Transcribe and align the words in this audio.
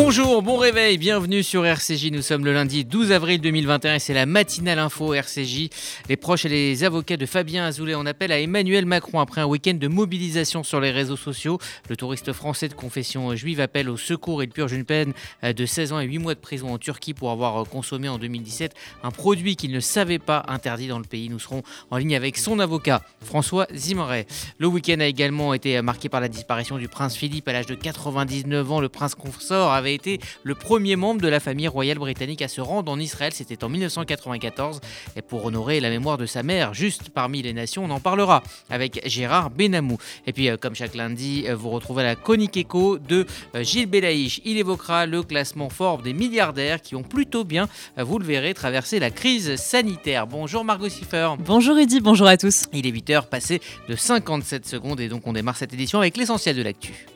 Bonjour, 0.00 0.42
bon 0.42 0.56
réveil, 0.58 0.96
bienvenue 0.96 1.42
sur 1.42 1.66
RCJ. 1.66 2.12
Nous 2.12 2.22
sommes 2.22 2.44
le 2.44 2.52
lundi 2.52 2.84
12 2.84 3.10
avril 3.10 3.40
2021 3.40 3.96
et 3.96 3.98
c'est 3.98 4.14
la 4.14 4.26
matinale 4.26 4.78
info 4.78 5.12
RCJ. 5.12 5.70
Les 6.08 6.16
proches 6.16 6.44
et 6.44 6.48
les 6.48 6.84
avocats 6.84 7.16
de 7.16 7.26
Fabien 7.26 7.64
Azoulay 7.64 7.96
en 7.96 8.06
appellent 8.06 8.30
à 8.30 8.38
Emmanuel 8.38 8.86
Macron 8.86 9.18
après 9.18 9.40
un 9.40 9.46
week-end 9.46 9.74
de 9.74 9.88
mobilisation 9.88 10.62
sur 10.62 10.78
les 10.78 10.92
réseaux 10.92 11.16
sociaux. 11.16 11.58
Le 11.88 11.96
touriste 11.96 12.32
français 12.32 12.68
de 12.68 12.74
confession 12.74 13.34
juive 13.34 13.58
appelle 13.58 13.90
au 13.90 13.96
secours 13.96 14.40
et 14.40 14.46
purge 14.46 14.70
une 14.70 14.84
peine 14.84 15.14
de 15.42 15.66
16 15.66 15.92
ans 15.92 15.98
et 15.98 16.04
8 16.04 16.18
mois 16.18 16.34
de 16.36 16.38
prison 16.38 16.72
en 16.72 16.78
Turquie 16.78 17.12
pour 17.12 17.32
avoir 17.32 17.64
consommé 17.68 18.08
en 18.08 18.18
2017 18.18 18.74
un 19.02 19.10
produit 19.10 19.56
qu'il 19.56 19.72
ne 19.72 19.80
savait 19.80 20.20
pas 20.20 20.44
interdit 20.46 20.86
dans 20.86 21.00
le 21.00 21.06
pays. 21.06 21.28
Nous 21.28 21.40
serons 21.40 21.64
en 21.90 21.96
ligne 21.96 22.14
avec 22.14 22.38
son 22.38 22.60
avocat, 22.60 23.02
François 23.20 23.66
Zimeret. 23.74 24.28
Le 24.58 24.68
week-end 24.68 25.00
a 25.00 25.06
également 25.06 25.54
été 25.54 25.82
marqué 25.82 26.08
par 26.08 26.20
la 26.20 26.28
disparition 26.28 26.78
du 26.78 26.86
prince 26.86 27.16
Philippe 27.16 27.48
à 27.48 27.52
l'âge 27.52 27.66
de 27.66 27.74
99 27.74 28.70
ans. 28.70 28.80
Le 28.80 28.88
prince 28.88 29.16
consort 29.16 29.72
avait 29.72 29.87
été 29.88 30.20
le 30.42 30.54
premier 30.54 30.96
membre 30.96 31.20
de 31.20 31.28
la 31.28 31.40
famille 31.40 31.68
royale 31.68 31.98
britannique 31.98 32.42
à 32.42 32.48
se 32.48 32.60
rendre 32.60 32.90
en 32.90 32.98
Israël. 32.98 33.32
C'était 33.32 33.64
en 33.64 33.68
1994. 33.68 34.80
Et 35.16 35.22
pour 35.22 35.44
honorer 35.44 35.80
la 35.80 35.90
mémoire 35.90 36.18
de 36.18 36.26
sa 36.26 36.42
mère, 36.42 36.74
juste 36.74 37.10
parmi 37.10 37.42
les 37.42 37.52
nations, 37.52 37.84
on 37.84 37.90
en 37.90 38.00
parlera 38.00 38.42
avec 38.70 39.00
Gérard 39.06 39.50
Benamou. 39.50 39.98
Et 40.26 40.32
puis, 40.32 40.48
euh, 40.48 40.56
comme 40.56 40.74
chaque 40.74 40.94
lundi, 40.94 41.44
euh, 41.46 41.54
vous 41.54 41.70
retrouvez 41.70 42.02
la 42.02 42.14
conique 42.14 42.56
écho 42.56 42.98
de 42.98 43.26
euh, 43.54 43.62
Gilles 43.62 43.86
Belaïch. 43.86 44.40
Il 44.44 44.58
évoquera 44.58 45.06
le 45.06 45.22
classement 45.22 45.68
Forbes 45.68 46.02
des 46.02 46.12
milliardaires 46.12 46.80
qui 46.80 46.94
ont 46.94 47.02
plutôt 47.02 47.44
bien, 47.44 47.68
vous 47.96 48.18
le 48.18 48.24
verrez, 48.24 48.54
traversé 48.54 48.98
la 48.98 49.10
crise 49.10 49.56
sanitaire. 49.56 50.26
Bonjour 50.26 50.64
Margot 50.64 50.88
Siffer. 50.88 51.30
Bonjour 51.38 51.78
Eddy, 51.78 52.00
bonjour 52.00 52.26
à 52.26 52.36
tous. 52.36 52.64
Il 52.72 52.86
est 52.86 52.90
8h 52.90 53.26
passé 53.28 53.60
de 53.88 53.96
57 53.96 54.66
secondes 54.66 55.00
et 55.00 55.08
donc 55.08 55.26
on 55.26 55.32
démarre 55.32 55.56
cette 55.56 55.72
édition 55.72 55.98
avec 55.98 56.16
l'essentiel 56.16 56.56
de 56.56 56.62
l'actu. 56.62 57.06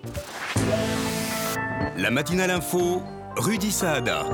La 1.99 2.11
matinale 2.11 2.51
info, 2.51 3.03
Rudy 3.37 3.71
Saada. 3.71 4.25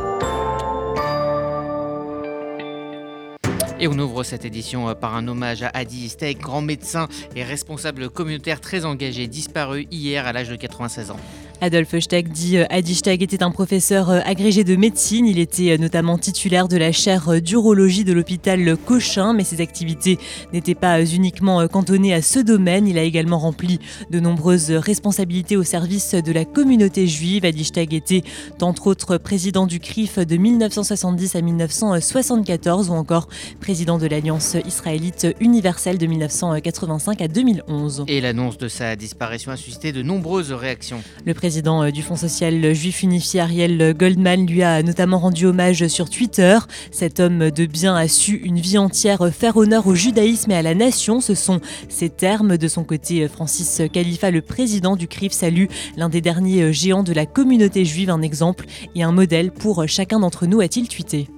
Et 3.80 3.88
on 3.88 3.98
ouvre 3.98 4.22
cette 4.22 4.44
édition 4.44 4.88
euh, 4.88 4.94
par 4.94 5.16
un 5.16 5.26
hommage 5.26 5.64
à 5.64 5.70
Adi 5.74 6.08
Steak, 6.08 6.38
grand 6.38 6.62
médecin 6.62 7.08
et 7.34 7.42
responsable 7.42 8.10
communautaire 8.10 8.60
très 8.60 8.84
engagé, 8.84 9.26
disparu 9.26 9.88
hier 9.90 10.24
à 10.26 10.32
l'âge 10.32 10.48
de 10.48 10.56
96 10.56 11.10
ans. 11.10 11.20
Adolphe 11.60 11.98
Steg 11.98 12.28
dit 12.28 12.56
euh, 12.56 12.66
Adi 12.70 12.94
Steg 12.94 13.20
était 13.20 13.42
un 13.42 13.50
professeur 13.50 14.10
euh, 14.10 14.20
agrégé 14.24 14.62
de 14.62 14.76
médecine. 14.76 15.26
Il 15.26 15.40
était 15.40 15.72
euh, 15.72 15.76
notamment 15.76 16.16
titulaire 16.16 16.68
de 16.68 16.76
la 16.76 16.92
chaire 16.92 17.42
d'urologie 17.42 18.04
de 18.04 18.12
l'hôpital 18.12 18.76
Cochin, 18.76 19.32
mais 19.32 19.42
ses 19.42 19.60
activités 19.60 20.18
n'étaient 20.52 20.76
pas 20.76 21.04
uniquement 21.04 21.66
cantonnées 21.66 22.14
à 22.14 22.22
ce 22.22 22.38
domaine. 22.38 22.86
Il 22.86 22.96
a 22.96 23.02
également 23.02 23.40
rempli 23.40 23.80
de 24.10 24.20
nombreuses 24.20 24.70
responsabilités 24.70 25.56
au 25.56 25.64
service 25.64 26.14
de 26.14 26.32
la 26.32 26.44
communauté 26.44 27.08
juive. 27.08 27.44
Adi 27.44 27.64
Steg 27.64 27.92
était 27.92 28.22
entre 28.60 28.86
autres 28.86 29.18
président 29.18 29.66
du 29.66 29.80
CRIF 29.80 30.20
de 30.20 30.36
1970 30.36 31.34
à 31.34 31.40
1974 31.40 32.90
ou 32.90 32.92
encore 32.92 33.28
président 33.60 33.98
de 33.98 34.06
l'Alliance 34.06 34.56
israélite 34.64 35.26
universelle 35.40 35.98
de 35.98 36.06
1985 36.06 37.20
à 37.20 37.26
2011. 37.26 38.04
Et 38.06 38.20
l'annonce 38.20 38.58
de 38.58 38.68
sa 38.68 38.94
disparition 38.94 39.50
a 39.50 39.56
suscité 39.56 39.92
de 39.92 40.02
nombreuses 40.02 40.52
réactions. 40.52 41.02
Le 41.24 41.34
président 41.48 41.82
euh, 41.82 41.91
du 41.91 42.02
Fonds 42.02 42.14
social 42.14 42.74
juif 42.74 43.02
unifié 43.02 43.41
Ariel 43.41 43.94
Goldman 43.96 44.46
lui 44.46 44.62
a 44.62 44.82
notamment 44.82 45.18
rendu 45.18 45.46
hommage 45.46 45.88
sur 45.88 46.10
Twitter. 46.10 46.58
Cet 46.91 47.20
homme 47.20 47.50
de 47.50 47.64
bien 47.64 47.96
a 47.96 48.06
su 48.06 48.34
une 48.44 48.58
vie 48.58 48.77
entière 48.77 49.30
faire 49.32 49.56
honneur 49.56 49.86
au 49.86 49.94
judaïsme 49.94 50.50
et 50.50 50.56
à 50.56 50.60
la 50.60 50.74
nation. 50.74 51.22
Ce 51.22 51.34
sont 51.34 51.62
ces 51.88 52.10
termes. 52.10 52.58
De 52.58 52.69
son 52.69 52.84
côté, 52.84 53.26
Francis 53.28 53.80
Khalifa, 53.91 54.30
le 54.30 54.42
président 54.42 54.94
du 54.94 55.08
CRIF, 55.08 55.32
salue 55.32 55.69
l'un 55.96 56.10
des 56.10 56.20
derniers 56.20 56.70
géants 56.70 57.02
de 57.02 57.14
la 57.14 57.24
communauté 57.24 57.86
juive, 57.86 58.10
un 58.10 58.20
exemple 58.20 58.66
et 58.94 59.02
un 59.02 59.12
modèle 59.12 59.50
pour 59.50 59.88
chacun 59.88 60.20
d'entre 60.20 60.44
nous, 60.44 60.60
a-t-il 60.60 60.86
tweeté. 60.86 61.28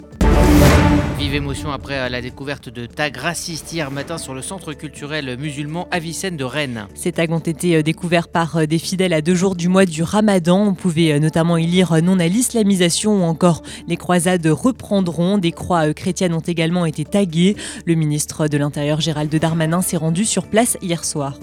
Vive 1.21 1.35
émotion 1.35 1.71
après 1.71 2.09
la 2.09 2.23
découverte 2.23 2.71
de 2.71 2.87
tags 2.87 3.11
racistes 3.15 3.75
hier 3.75 3.91
matin 3.91 4.17
sur 4.17 4.33
le 4.33 4.41
centre 4.41 4.73
culturel 4.73 5.37
musulman 5.39 5.87
Avicenne 5.91 6.39
de 6.39 6.45
Rennes. 6.45 6.87
Ces 6.95 7.13
tags 7.13 7.27
ont 7.29 7.41
été 7.41 7.77
euh, 7.77 7.83
découverts 7.83 8.29
par 8.29 8.57
euh, 8.57 8.65
des 8.65 8.79
fidèles 8.79 9.13
à 9.13 9.21
deux 9.21 9.35
jours 9.35 9.55
du 9.55 9.69
mois 9.69 9.85
du 9.85 10.03
ramadan. 10.03 10.69
On 10.69 10.73
pouvait 10.73 11.13
euh, 11.13 11.19
notamment 11.19 11.59
y 11.59 11.67
lire 11.67 12.03
non 12.03 12.19
à 12.21 12.27
l'islamisation 12.27 13.21
ou 13.21 13.29
encore 13.29 13.63
les 13.87 13.99
croisades 13.99 14.47
reprendront. 14.47 15.37
Des 15.37 15.53
croix 15.53 15.93
chrétiennes 15.93 16.33
ont 16.33 16.41
également 16.41 16.87
été 16.87 17.05
taguées. 17.05 17.55
Le 17.85 17.97
ministre 17.97 18.49
de 18.49 18.57
l'Intérieur 18.57 19.03
Gérald 19.03 19.35
Darmanin 19.35 19.83
s'est 19.83 19.99
rendu 19.99 20.25
sur 20.25 20.47
place 20.47 20.79
hier 20.81 21.05
soir. 21.05 21.35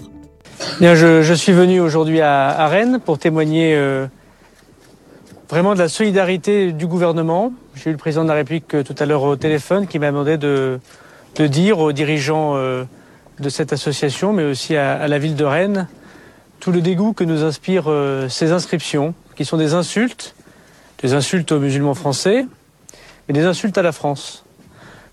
Bien, 0.80 0.96
je, 0.96 1.34
suis 1.34 1.52
venu 1.52 1.78
aujourd'hui 1.78 2.20
à, 2.20 2.66
Rennes 2.66 2.98
pour 2.98 3.20
témoigner 3.20 3.78
vraiment 5.48 5.74
de 5.74 5.78
la 5.78 5.88
solidarité 5.88 6.72
du 6.72 6.86
gouvernement. 6.86 7.52
J'ai 7.74 7.90
eu 7.90 7.92
le 7.92 7.98
président 7.98 8.22
de 8.22 8.28
la 8.28 8.34
République 8.34 8.74
euh, 8.74 8.82
tout 8.82 8.94
à 8.98 9.06
l'heure 9.06 9.22
au 9.22 9.36
téléphone 9.36 9.86
qui 9.86 9.98
m'a 9.98 10.08
demandé 10.08 10.36
de, 10.36 10.78
dire 11.38 11.78
aux 11.78 11.92
dirigeants 11.92 12.56
euh, 12.56 12.84
de 13.40 13.48
cette 13.48 13.72
association, 13.72 14.32
mais 14.32 14.44
aussi 14.44 14.76
à, 14.76 15.08
la 15.08 15.18
ville 15.18 15.36
de 15.36 15.44
Rennes, 15.44 15.88
tout 16.60 16.72
le 16.72 16.80
dégoût 16.80 17.12
que 17.12 17.24
nous 17.24 17.44
inspirent 17.44 17.88
euh, 17.88 18.28
ces 18.28 18.52
inscriptions, 18.52 19.14
qui 19.36 19.44
sont 19.44 19.56
des 19.56 19.72
insultes, 19.74 20.34
des 21.02 21.14
insultes 21.14 21.50
aux 21.52 21.60
musulmans 21.60 21.94
français, 21.94 22.44
mais 23.26 23.34
des 23.34 23.44
insultes 23.44 23.78
à 23.78 23.82
la 23.82 23.92
France. 23.92 24.44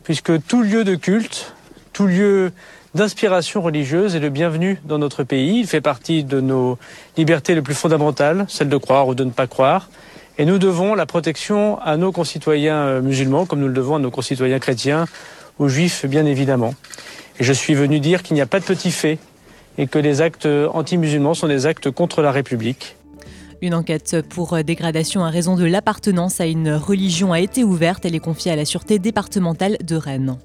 Puisque 0.04 0.46
tout 0.46 0.64
lieu 0.64 0.84
de 0.84 0.96
culte, 0.96 1.54
tout 1.94 2.08
lieu 2.08 2.52
d'inspiration 2.94 3.62
religieuse 3.62 4.16
est 4.16 4.20
le 4.20 4.30
bienvenu 4.30 4.82
dans 4.84 4.98
notre 4.98 5.24
pays. 5.24 5.60
Il 5.60 5.68
fait 5.68 5.82
partie 5.82 6.24
de 6.24 6.42
nos 6.42 6.78
libertés 7.18 7.56
les 7.56 7.62
plus 7.62 7.74
fondamentales, 7.74 8.46
celle 8.50 8.70
de 8.70 8.78
croire 8.78 9.08
ou 9.08 9.16
de 9.16 9.24
ne 9.24 9.32
pas 9.32 9.48
croire. 9.48 9.90
Et 10.38 10.46
nous 10.46 10.58
devons 10.58 10.96
la 10.96 11.06
protection 11.06 11.80
à 11.80 11.96
nos 11.96 12.12
concitoyens 12.12 12.76
euh, 12.76 13.02
musulmans, 13.02 13.46
comme 13.46 13.60
nous 13.60 13.68
le 13.68 13.74
devons 13.74 13.96
à 13.96 14.00
nos 14.00 14.12
concitoyens 14.12 14.60
chrétiens, 14.60 15.06
aux 15.60 15.70
juifs 15.70 16.06
bien 16.06 16.26
évidemment. 16.26 16.74
Et 17.40 17.44
je 17.44 17.54
suis 17.54 17.74
venu 17.74 18.00
dire 18.00 18.22
qu'il 18.22 18.36
n'y 18.36 18.42
a 18.42 18.46
pas 18.46 18.60
de 18.60 18.66
petits 18.66 18.92
faits 18.92 19.20
et 19.78 19.88
que 19.88 20.00
les 20.00 20.22
actes 20.22 20.46
anti-musulmans 20.46 21.34
sont 21.34 21.48
des 21.48 21.66
actes 21.66 21.90
contre 21.90 22.22
la 22.22 22.32
République. 22.32 22.98
Une 23.62 23.74
enquête 23.74 24.22
pour 24.30 24.62
dégradation 24.64 25.24
à 25.24 25.30
raison 25.30 25.56
de 25.56 25.66
l'appartenance 25.66 26.40
à 26.42 26.46
une 26.46 26.74
religion 26.74 27.34
a 27.34 27.40
été 27.40 27.64
ouverte. 27.64 28.06
Elle 28.06 28.16
est 28.16 28.20
confiée 28.20 28.52
à 28.52 28.56
la 28.56 28.66
Sûreté 28.66 29.00
départementale 29.00 29.78
de 29.82 29.96
Rennes. 29.96 30.38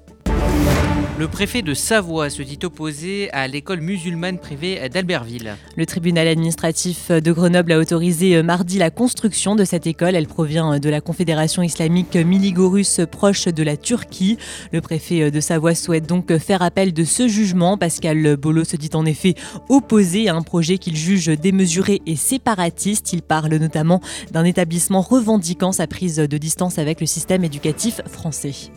Le 1.21 1.27
préfet 1.27 1.61
de 1.61 1.75
Savoie 1.75 2.31
se 2.31 2.41
dit 2.41 2.57
opposé 2.63 3.29
à 3.31 3.47
l'école 3.47 3.79
musulmane 3.79 4.39
privée 4.39 4.89
d'Albertville. 4.89 5.55
Le 5.77 5.85
tribunal 5.85 6.27
administratif 6.27 7.11
de 7.11 7.31
Grenoble 7.31 7.73
a 7.73 7.77
autorisé 7.77 8.41
mardi 8.41 8.79
la 8.79 8.89
construction 8.89 9.53
de 9.53 9.63
cette 9.63 9.85
école. 9.85 10.15
Elle 10.15 10.25
provient 10.25 10.79
de 10.79 10.89
la 10.89 10.99
Confédération 10.99 11.61
islamique 11.61 12.15
Miligorus 12.15 13.01
proche 13.11 13.45
de 13.45 13.61
la 13.61 13.77
Turquie. 13.77 14.39
Le 14.71 14.81
préfet 14.81 15.29
de 15.29 15.39
Savoie 15.39 15.75
souhaite 15.75 16.07
donc 16.07 16.35
faire 16.39 16.63
appel 16.63 16.91
de 16.91 17.03
ce 17.03 17.27
jugement. 17.27 17.77
Pascal 17.77 18.35
Bolo 18.35 18.63
se 18.63 18.75
dit 18.75 18.89
en 18.95 19.05
effet 19.05 19.35
opposé 19.69 20.27
à 20.27 20.33
un 20.33 20.41
projet 20.41 20.79
qu'il 20.79 20.95
juge 20.95 21.27
démesuré 21.27 22.01
et 22.07 22.15
séparatiste. 22.15 23.13
Il 23.13 23.21
parle 23.21 23.53
notamment 23.57 24.01
d'un 24.31 24.43
établissement 24.43 25.01
revendiquant 25.01 25.71
sa 25.71 25.85
prise 25.85 26.15
de 26.15 26.37
distance 26.39 26.79
avec 26.79 26.99
le 26.99 27.05
système 27.05 27.43
éducatif 27.43 28.01
français. 28.07 28.71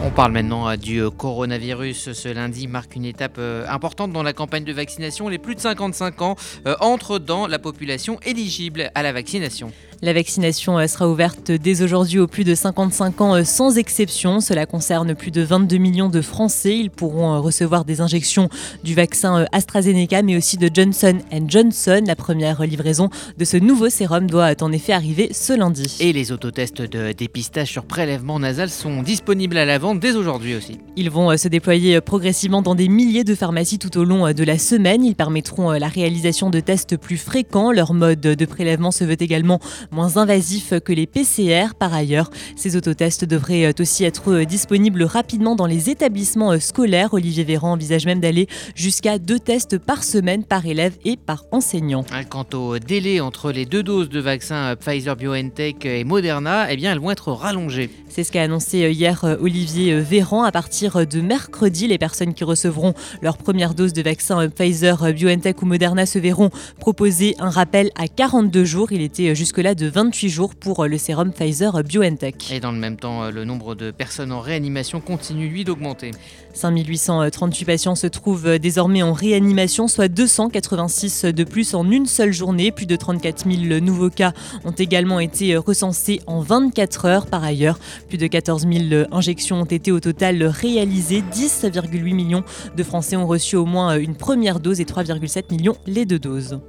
On 0.00 0.10
parle 0.10 0.30
maintenant 0.30 0.68
euh, 0.68 0.76
du 0.76 1.00
euh, 1.00 1.10
coronavirus. 1.10 2.12
Ce 2.12 2.28
lundi 2.28 2.68
marque 2.68 2.94
une 2.94 3.04
étape 3.04 3.36
euh, 3.38 3.66
importante 3.68 4.12
dans 4.12 4.22
la 4.22 4.32
campagne 4.32 4.62
de 4.62 4.72
vaccination. 4.72 5.28
Les 5.28 5.38
plus 5.38 5.56
de 5.56 5.60
55 5.60 6.22
ans 6.22 6.36
entrent 6.80 7.18
dans 7.18 7.48
la 7.48 7.58
population 7.58 8.20
éligible 8.24 8.92
à 8.94 9.02
la 9.02 9.12
vaccination. 9.12 9.72
La 10.00 10.12
vaccination 10.12 10.86
sera 10.86 11.08
ouverte 11.08 11.50
dès 11.50 11.82
aujourd'hui 11.82 12.20
aux 12.20 12.28
plus 12.28 12.44
de 12.44 12.54
55 12.54 13.20
ans 13.20 13.44
sans 13.44 13.78
exception. 13.78 14.40
Cela 14.40 14.64
concerne 14.64 15.16
plus 15.16 15.32
de 15.32 15.42
22 15.42 15.78
millions 15.78 16.08
de 16.08 16.20
Français. 16.20 16.78
Ils 16.78 16.90
pourront 16.90 17.40
recevoir 17.42 17.84
des 17.84 18.00
injections 18.00 18.48
du 18.84 18.94
vaccin 18.94 19.46
AstraZeneca 19.50 20.22
mais 20.22 20.36
aussi 20.36 20.56
de 20.56 20.70
Johnson 20.72 21.18
Johnson. 21.48 22.00
La 22.06 22.14
première 22.14 22.62
livraison 22.62 23.10
de 23.36 23.44
ce 23.44 23.56
nouveau 23.56 23.88
sérum 23.88 24.28
doit 24.28 24.62
en 24.62 24.70
effet 24.70 24.92
arriver 24.92 25.30
ce 25.32 25.52
lundi. 25.52 25.96
Et 25.98 26.12
les 26.12 26.30
autotests 26.30 26.82
de 26.82 27.10
dépistage 27.10 27.68
sur 27.68 27.84
prélèvement 27.84 28.38
nasal 28.38 28.70
sont 28.70 29.02
disponibles 29.02 29.56
à 29.56 29.64
la 29.64 29.78
vente 29.88 30.00
dès 30.00 30.16
aujourd'hui 30.16 30.54
aussi. 30.54 30.78
Ils 30.96 31.10
vont 31.10 31.34
se 31.36 31.48
déployer 31.48 32.00
progressivement 32.02 32.60
dans 32.60 32.74
des 32.74 32.88
milliers 32.88 33.24
de 33.24 33.34
pharmacies 33.34 33.78
tout 33.78 33.96
au 33.96 34.04
long 34.04 34.30
de 34.32 34.44
la 34.44 34.58
semaine. 34.58 35.02
Ils 35.02 35.14
permettront 35.14 35.70
la 35.70 35.88
réalisation 35.88 36.50
de 36.50 36.60
tests 36.60 36.98
plus 36.98 37.16
fréquents. 37.16 37.72
Leur 37.72 37.94
mode 37.94 38.20
de 38.20 38.44
prélèvement 38.44 38.90
se 38.90 39.04
veut 39.04 39.16
également 39.20 39.60
moins 39.90 40.18
invasif 40.18 40.74
que 40.84 40.92
les 40.92 41.06
PCR. 41.06 41.74
Par 41.78 41.94
ailleurs, 41.94 42.30
ces 42.56 42.76
autotests 42.76 43.24
devraient 43.24 43.72
aussi 43.80 44.04
être 44.04 44.42
disponibles 44.42 45.04
rapidement 45.04 45.56
dans 45.56 45.66
les 45.66 45.88
établissements 45.88 46.58
scolaires. 46.60 47.14
Olivier 47.14 47.44
Véran 47.44 47.72
envisage 47.72 48.04
même 48.04 48.20
d'aller 48.20 48.46
jusqu'à 48.74 49.18
deux 49.18 49.38
tests 49.38 49.78
par 49.78 50.04
semaine 50.04 50.44
par 50.44 50.66
élève 50.66 50.96
et 51.06 51.16
par 51.16 51.44
enseignant. 51.50 52.04
Ah, 52.10 52.24
quant 52.24 52.46
au 52.52 52.78
délai 52.78 53.20
entre 53.20 53.52
les 53.52 53.64
deux 53.64 53.82
doses 53.82 54.10
de 54.10 54.20
vaccin 54.20 54.76
Pfizer 54.76 55.16
BioNTech 55.16 55.86
et 55.86 56.04
Moderna, 56.04 56.70
eh 56.70 56.76
bien, 56.76 56.92
elles 56.92 57.00
vont 57.00 57.10
être 57.10 57.32
rallongées. 57.32 57.88
C'est 58.10 58.24
ce 58.24 58.32
qu'a 58.32 58.42
annoncé 58.42 58.90
hier 58.90 59.24
Olivier 59.40 59.77
Olivier 59.78 60.00
Véran. 60.00 60.42
À 60.42 60.50
partir 60.50 61.06
de 61.06 61.20
mercredi, 61.20 61.86
les 61.86 61.98
personnes 61.98 62.34
qui 62.34 62.42
recevront 62.42 62.94
leur 63.22 63.38
première 63.38 63.74
dose 63.74 63.92
de 63.92 64.02
vaccin 64.02 64.48
Pfizer, 64.48 65.12
BioNTech 65.12 65.62
ou 65.62 65.66
Moderna 65.66 66.04
se 66.04 66.18
verront 66.18 66.50
proposer 66.80 67.36
un 67.38 67.48
rappel 67.48 67.92
à 67.94 68.08
42 68.08 68.64
jours. 68.64 68.90
Il 68.90 69.02
était 69.02 69.36
jusque-là 69.36 69.76
de 69.76 69.86
28 69.86 70.28
jours 70.30 70.54
pour 70.56 70.84
le 70.84 70.98
sérum 70.98 71.32
Pfizer 71.32 71.84
BioNTech. 71.84 72.50
Et 72.50 72.58
dans 72.58 72.72
le 72.72 72.78
même 72.78 72.96
temps, 72.96 73.30
le 73.30 73.44
nombre 73.44 73.76
de 73.76 73.92
personnes 73.92 74.32
en 74.32 74.40
réanimation 74.40 75.00
continue, 75.00 75.48
lui, 75.48 75.62
d'augmenter. 75.62 76.10
5838 76.54 77.64
patients 77.64 77.94
se 77.94 78.08
trouvent 78.08 78.58
désormais 78.58 79.04
en 79.04 79.12
réanimation, 79.12 79.86
soit 79.86 80.08
286 80.08 81.26
de 81.26 81.44
plus 81.44 81.74
en 81.74 81.88
une 81.88 82.06
seule 82.06 82.32
journée. 82.32 82.72
Plus 82.72 82.86
de 82.86 82.96
34 82.96 83.48
000 83.48 83.80
nouveaux 83.80 84.10
cas 84.10 84.32
ont 84.64 84.72
également 84.72 85.20
été 85.20 85.56
recensés 85.56 86.20
en 86.26 86.40
24 86.40 87.04
heures. 87.04 87.26
Par 87.26 87.44
ailleurs, 87.44 87.78
plus 88.08 88.18
de 88.18 88.26
14 88.26 88.66
000 88.66 89.04
injections 89.12 89.60
ont 89.60 89.67
été 89.72 89.92
au 89.92 90.00
total 90.00 90.42
réalisées. 90.44 91.22
10,8 91.32 92.14
millions 92.14 92.44
de 92.76 92.82
Français 92.82 93.16
ont 93.16 93.26
reçu 93.26 93.56
au 93.56 93.64
moins 93.64 93.98
une 93.98 94.14
première 94.14 94.60
dose 94.60 94.80
et 94.80 94.84
3,7 94.84 95.52
millions 95.52 95.76
les 95.86 96.04
deux 96.04 96.18
doses. 96.18 96.60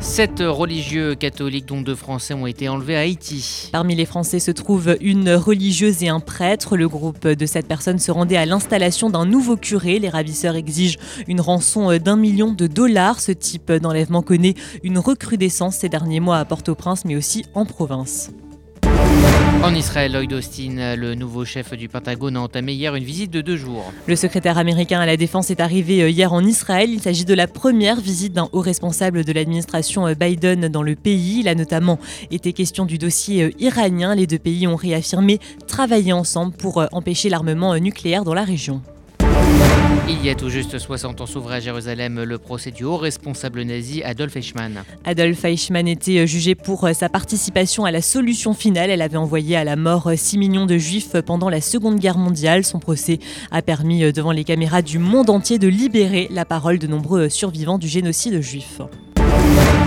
Sept 0.00 0.40
religieux 0.40 1.14
catholiques, 1.14 1.66
dont 1.66 1.80
deux 1.80 1.94
Français, 1.94 2.34
ont 2.34 2.46
été 2.46 2.68
enlevés 2.68 2.96
à 2.96 3.00
Haïti. 3.00 3.70
Parmi 3.72 3.94
les 3.94 4.04
Français 4.04 4.38
se 4.38 4.50
trouvent 4.50 4.96
une 5.00 5.30
religieuse 5.30 6.02
et 6.04 6.08
un 6.08 6.20
prêtre. 6.20 6.76
Le 6.76 6.88
groupe 6.88 7.26
de 7.26 7.46
cette 7.46 7.66
personne 7.66 7.98
se 7.98 8.12
rendait 8.12 8.36
à 8.36 8.46
l'installation 8.46 9.10
d'un 9.10 9.26
nouveau 9.26 9.56
curé. 9.56 9.98
Les 9.98 10.08
ravisseurs 10.08 10.54
exigent 10.54 10.98
une 11.26 11.40
rançon 11.40 11.96
d'un 11.98 12.16
million 12.16 12.52
de 12.52 12.66
dollars. 12.66 13.20
Ce 13.20 13.32
type 13.32 13.72
d'enlèvement 13.72 14.22
connaît 14.22 14.54
une 14.84 14.98
recrudescence 14.98 15.76
ces 15.76 15.88
derniers 15.88 16.20
mois 16.20 16.38
à 16.38 16.44
Port-au-Prince, 16.44 17.04
mais 17.04 17.16
aussi 17.16 17.44
en 17.54 17.64
province. 17.64 18.30
En 19.62 19.74
Israël, 19.74 20.12
Lloyd 20.12 20.32
Austin, 20.32 20.96
le 20.96 21.14
nouveau 21.14 21.44
chef 21.44 21.74
du 21.74 21.88
Pentagone, 21.88 22.36
a 22.36 22.40
entamé 22.40 22.72
hier 22.72 22.94
une 22.94 23.04
visite 23.04 23.30
de 23.32 23.40
deux 23.40 23.56
jours. 23.56 23.92
Le 24.06 24.14
secrétaire 24.14 24.58
américain 24.58 25.00
à 25.00 25.06
la 25.06 25.16
Défense 25.16 25.50
est 25.50 25.60
arrivé 25.60 26.10
hier 26.10 26.32
en 26.32 26.44
Israël. 26.44 26.90
Il 26.90 27.00
s'agit 27.00 27.24
de 27.24 27.34
la 27.34 27.46
première 27.46 28.00
visite 28.00 28.32
d'un 28.32 28.48
haut 28.52 28.60
responsable 28.60 29.24
de 29.24 29.32
l'administration 29.32 30.12
Biden 30.12 30.68
dans 30.68 30.82
le 30.82 30.94
pays. 30.94 31.40
Il 31.40 31.48
a 31.48 31.54
notamment 31.54 31.98
été 32.30 32.52
question 32.52 32.84
du 32.84 32.98
dossier 32.98 33.54
iranien. 33.58 34.14
Les 34.14 34.26
deux 34.26 34.38
pays 34.38 34.66
ont 34.66 34.76
réaffirmé 34.76 35.40
travailler 35.66 36.12
ensemble 36.12 36.52
pour 36.52 36.84
empêcher 36.92 37.28
l'armement 37.28 37.76
nucléaire 37.76 38.24
dans 38.24 38.34
la 38.34 38.44
région. 38.44 38.82
Il 40.08 40.24
y 40.24 40.30
a 40.30 40.36
tout 40.36 40.50
juste 40.50 40.78
60 40.78 41.20
ans 41.20 41.26
s'ouvrait 41.26 41.56
à 41.56 41.60
Jérusalem 41.60 42.22
le 42.22 42.38
procès 42.38 42.70
du 42.70 42.84
haut 42.84 42.96
responsable 42.96 43.62
nazi 43.62 44.04
Adolf 44.04 44.36
Eichmann. 44.36 44.84
Adolf 45.04 45.44
Eichmann 45.44 45.88
était 45.88 46.28
jugé 46.28 46.54
pour 46.54 46.88
sa 46.94 47.08
participation 47.08 47.84
à 47.84 47.90
la 47.90 48.00
solution 48.00 48.54
finale. 48.54 48.90
Elle 48.90 49.02
avait 49.02 49.16
envoyé 49.16 49.56
à 49.56 49.64
la 49.64 49.74
mort 49.74 50.08
6 50.14 50.38
millions 50.38 50.66
de 50.66 50.78
juifs 50.78 51.20
pendant 51.22 51.48
la 51.48 51.60
Seconde 51.60 51.98
Guerre 51.98 52.18
mondiale. 52.18 52.64
Son 52.64 52.78
procès 52.78 53.18
a 53.50 53.62
permis 53.62 54.12
devant 54.12 54.30
les 54.30 54.44
caméras 54.44 54.80
du 54.82 55.00
monde 55.00 55.28
entier 55.28 55.58
de 55.58 55.66
libérer 55.66 56.28
la 56.30 56.44
parole 56.44 56.78
de 56.78 56.86
nombreux 56.86 57.28
survivants 57.28 57.78
du 57.78 57.88
génocide 57.88 58.40
juif. 58.40 58.80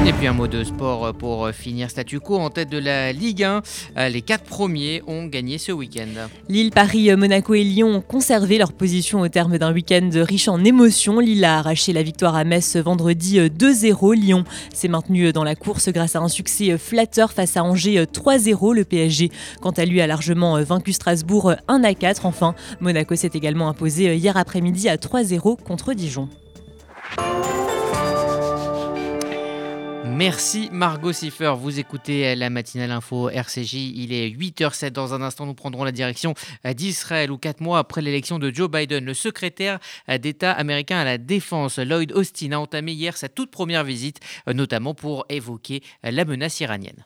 Et 0.06 0.14
puis 0.14 0.26
un 0.26 0.34
mot 0.34 0.48
de 0.48 0.64
sport 0.64 1.14
pour 1.14 1.50
finir 1.50 1.92
statu 1.92 2.20
quo 2.20 2.38
en 2.38 2.50
tête 2.50 2.70
de 2.70 2.80
la 2.80 3.14
Ligue 3.14 3.44
1. 3.44 3.62
Les 4.10 4.22
quatre 4.22 4.44
premiers 4.44 5.04
ont 5.06 5.26
gagné 5.26 5.58
ce 5.60 5.72
week-end. 5.72 6.30
Lille, 6.48 6.72
Paris, 6.72 7.16
Monaco 7.16 7.54
et 7.54 7.64
Lyon 7.64 7.98
ont 7.98 8.02
conservé 8.02 8.58
leur 8.58 8.74
position 8.74 9.22
au 9.22 9.28
terme 9.28 9.60
d'un 9.60 9.72
week-end 9.72 10.10
riche 10.14 10.48
en 10.48 10.64
émotions. 10.64 11.20
Lille 11.20 11.46
a 11.46 11.60
arraché 11.60 11.94
la 11.94 12.02
victoire 12.02 12.36
à 12.36 12.44
Metz 12.44 12.76
vendredi 12.78 13.40
2-0. 13.40 14.16
Lyon 14.16 14.46
s'est 14.74 14.88
maintenu 14.88 15.32
dans 15.32 15.44
la 15.44 15.56
course 15.56 15.90
grâce 15.90 16.16
à 16.16 16.20
un 16.20 16.30
succès 16.30 16.78
flatteur 16.78 17.32
face 17.32 17.56
à 17.56 17.64
Angers 17.64 18.04
3-0. 18.04 18.74
Le 18.74 18.86
PSG, 18.86 19.30
quant 19.62 19.72
à 19.72 19.86
lui, 19.86 20.02
a 20.02 20.08
largement 20.08 20.60
vaincu 20.64 20.92
Strasbourg 20.92 21.54
1-4. 21.68 22.22
Enfin, 22.24 22.56
Monaco 22.80 23.16
s'est 23.16 23.32
également 23.34 23.70
imposé 23.70 24.16
hier 24.16 24.38
après-midi 24.38 24.90
à 24.90 24.96
3-0 24.96 25.62
contre 25.62 25.94
Dijon. 25.94 26.30
Merci 30.10 30.70
Margot 30.72 31.14
Siffer. 31.14 31.54
Vous 31.58 31.80
écoutez 31.80 32.36
la 32.36 32.50
matinale 32.50 32.92
info 32.92 33.30
RCJ. 33.30 33.74
Il 33.74 34.12
est 34.12 34.30
8h07. 34.30 34.90
Dans 34.90 35.14
un 35.14 35.22
instant, 35.22 35.46
nous 35.46 35.54
prendrons 35.54 35.84
la 35.84 35.92
direction 35.92 36.34
d'Israël 36.66 37.32
où 37.32 37.38
quatre 37.38 37.62
mois 37.62 37.80
après 37.80 38.02
l'élection 38.02 38.40
de 38.40 38.54
Joe 38.54 38.70
Biden, 38.70 39.06
le 39.06 39.14
secrétaire 39.14 39.80
d'État 40.20 40.52
américain 40.52 40.98
à 40.98 41.06
la 41.06 41.18
Défense, 41.18 41.80
Lloyd 41.80 42.12
Austin, 42.14 42.52
a 42.52 42.58
entamé 42.58 42.92
hier 42.92 43.16
sa 43.16 43.30
toute 43.30 43.52
première 43.52 43.84
visite, 43.84 44.20
notamment 44.48 44.94
pour 44.94 45.26
évoquer 45.30 45.82
la 46.04 46.26
menace 46.26 46.60
iranienne. 46.60 47.06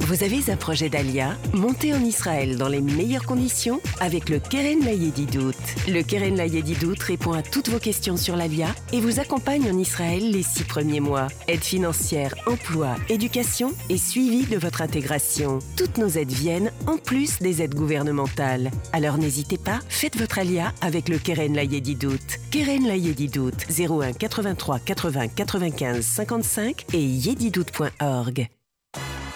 Vous 0.00 0.22
avez 0.22 0.52
un 0.52 0.56
projet 0.56 0.88
d'Alia? 0.88 1.36
Montez 1.52 1.94
en 1.94 2.04
Israël 2.04 2.56
dans 2.56 2.68
les 2.68 2.80
meilleures 2.80 3.24
conditions 3.24 3.80
avec 3.98 4.28
le 4.28 4.38
Keren 4.38 4.84
Layedidout. 4.84 5.54
Le 5.88 6.02
Keren 6.02 6.36
Layedidout 6.36 7.00
répond 7.00 7.32
à 7.32 7.42
toutes 7.42 7.70
vos 7.70 7.80
questions 7.80 8.16
sur 8.16 8.36
l'Alia 8.36 8.68
et 8.92 9.00
vous 9.00 9.18
accompagne 9.18 9.68
en 9.68 9.78
Israël 9.78 10.30
les 10.30 10.44
six 10.44 10.62
premiers 10.62 11.00
mois. 11.00 11.26
Aide 11.48 11.64
financière, 11.64 12.34
emploi, 12.46 12.94
éducation 13.08 13.72
et 13.88 13.98
suivi 13.98 14.44
de 14.44 14.58
votre 14.58 14.82
intégration. 14.82 15.58
Toutes 15.76 15.98
nos 15.98 16.08
aides 16.08 16.30
viennent 16.30 16.70
en 16.86 16.96
plus 16.96 17.40
des 17.40 17.62
aides 17.62 17.74
gouvernementales. 17.74 18.70
Alors 18.92 19.18
n'hésitez 19.18 19.58
pas, 19.58 19.80
faites 19.88 20.16
votre 20.16 20.38
Alia 20.38 20.72
avec 20.82 21.08
le 21.08 21.18
Keren 21.18 21.54
Layedidout. 21.54 22.38
Keren 22.52 22.86
Layedidout 22.86 23.56
01 23.70 24.12
83 24.12 24.78
80 24.78 25.28
95 25.28 26.04
55 26.04 26.84
et 26.92 27.02
yedidout.org. 27.02 28.48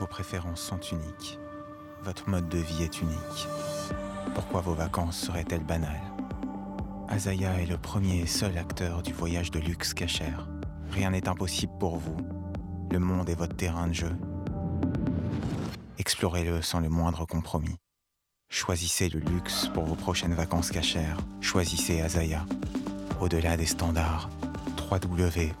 Vos 0.00 0.06
préférences 0.06 0.62
sont 0.62 0.80
uniques. 0.80 1.38
Votre 2.02 2.28
mode 2.30 2.48
de 2.48 2.56
vie 2.56 2.84
est 2.84 3.02
unique. 3.02 3.46
Pourquoi 4.34 4.62
vos 4.62 4.72
vacances 4.72 5.18
seraient-elles 5.18 5.62
banales? 5.62 6.00
Azaya 7.08 7.60
est 7.60 7.66
le 7.66 7.76
premier 7.76 8.20
et 8.20 8.26
seul 8.26 8.56
acteur 8.56 9.02
du 9.02 9.12
voyage 9.12 9.50
de 9.50 9.58
luxe 9.58 9.92
cachère. 9.92 10.48
Rien 10.90 11.10
n'est 11.10 11.28
impossible 11.28 11.74
pour 11.78 11.98
vous. 11.98 12.16
Le 12.90 12.98
monde 12.98 13.28
est 13.28 13.34
votre 13.34 13.54
terrain 13.54 13.88
de 13.88 13.92
jeu. 13.92 14.16
Explorez-le 15.98 16.62
sans 16.62 16.80
le 16.80 16.88
moindre 16.88 17.26
compromis. 17.26 17.76
Choisissez 18.48 19.10
le 19.10 19.20
luxe 19.20 19.68
pour 19.74 19.84
vos 19.84 19.96
prochaines 19.96 20.32
vacances 20.34 20.70
cachères. 20.70 21.18
Choisissez 21.42 22.00
Azaya. 22.00 22.46
Au-delà 23.20 23.58
des 23.58 23.66
standards, 23.66 24.30
www.azaya.co. 24.90 25.60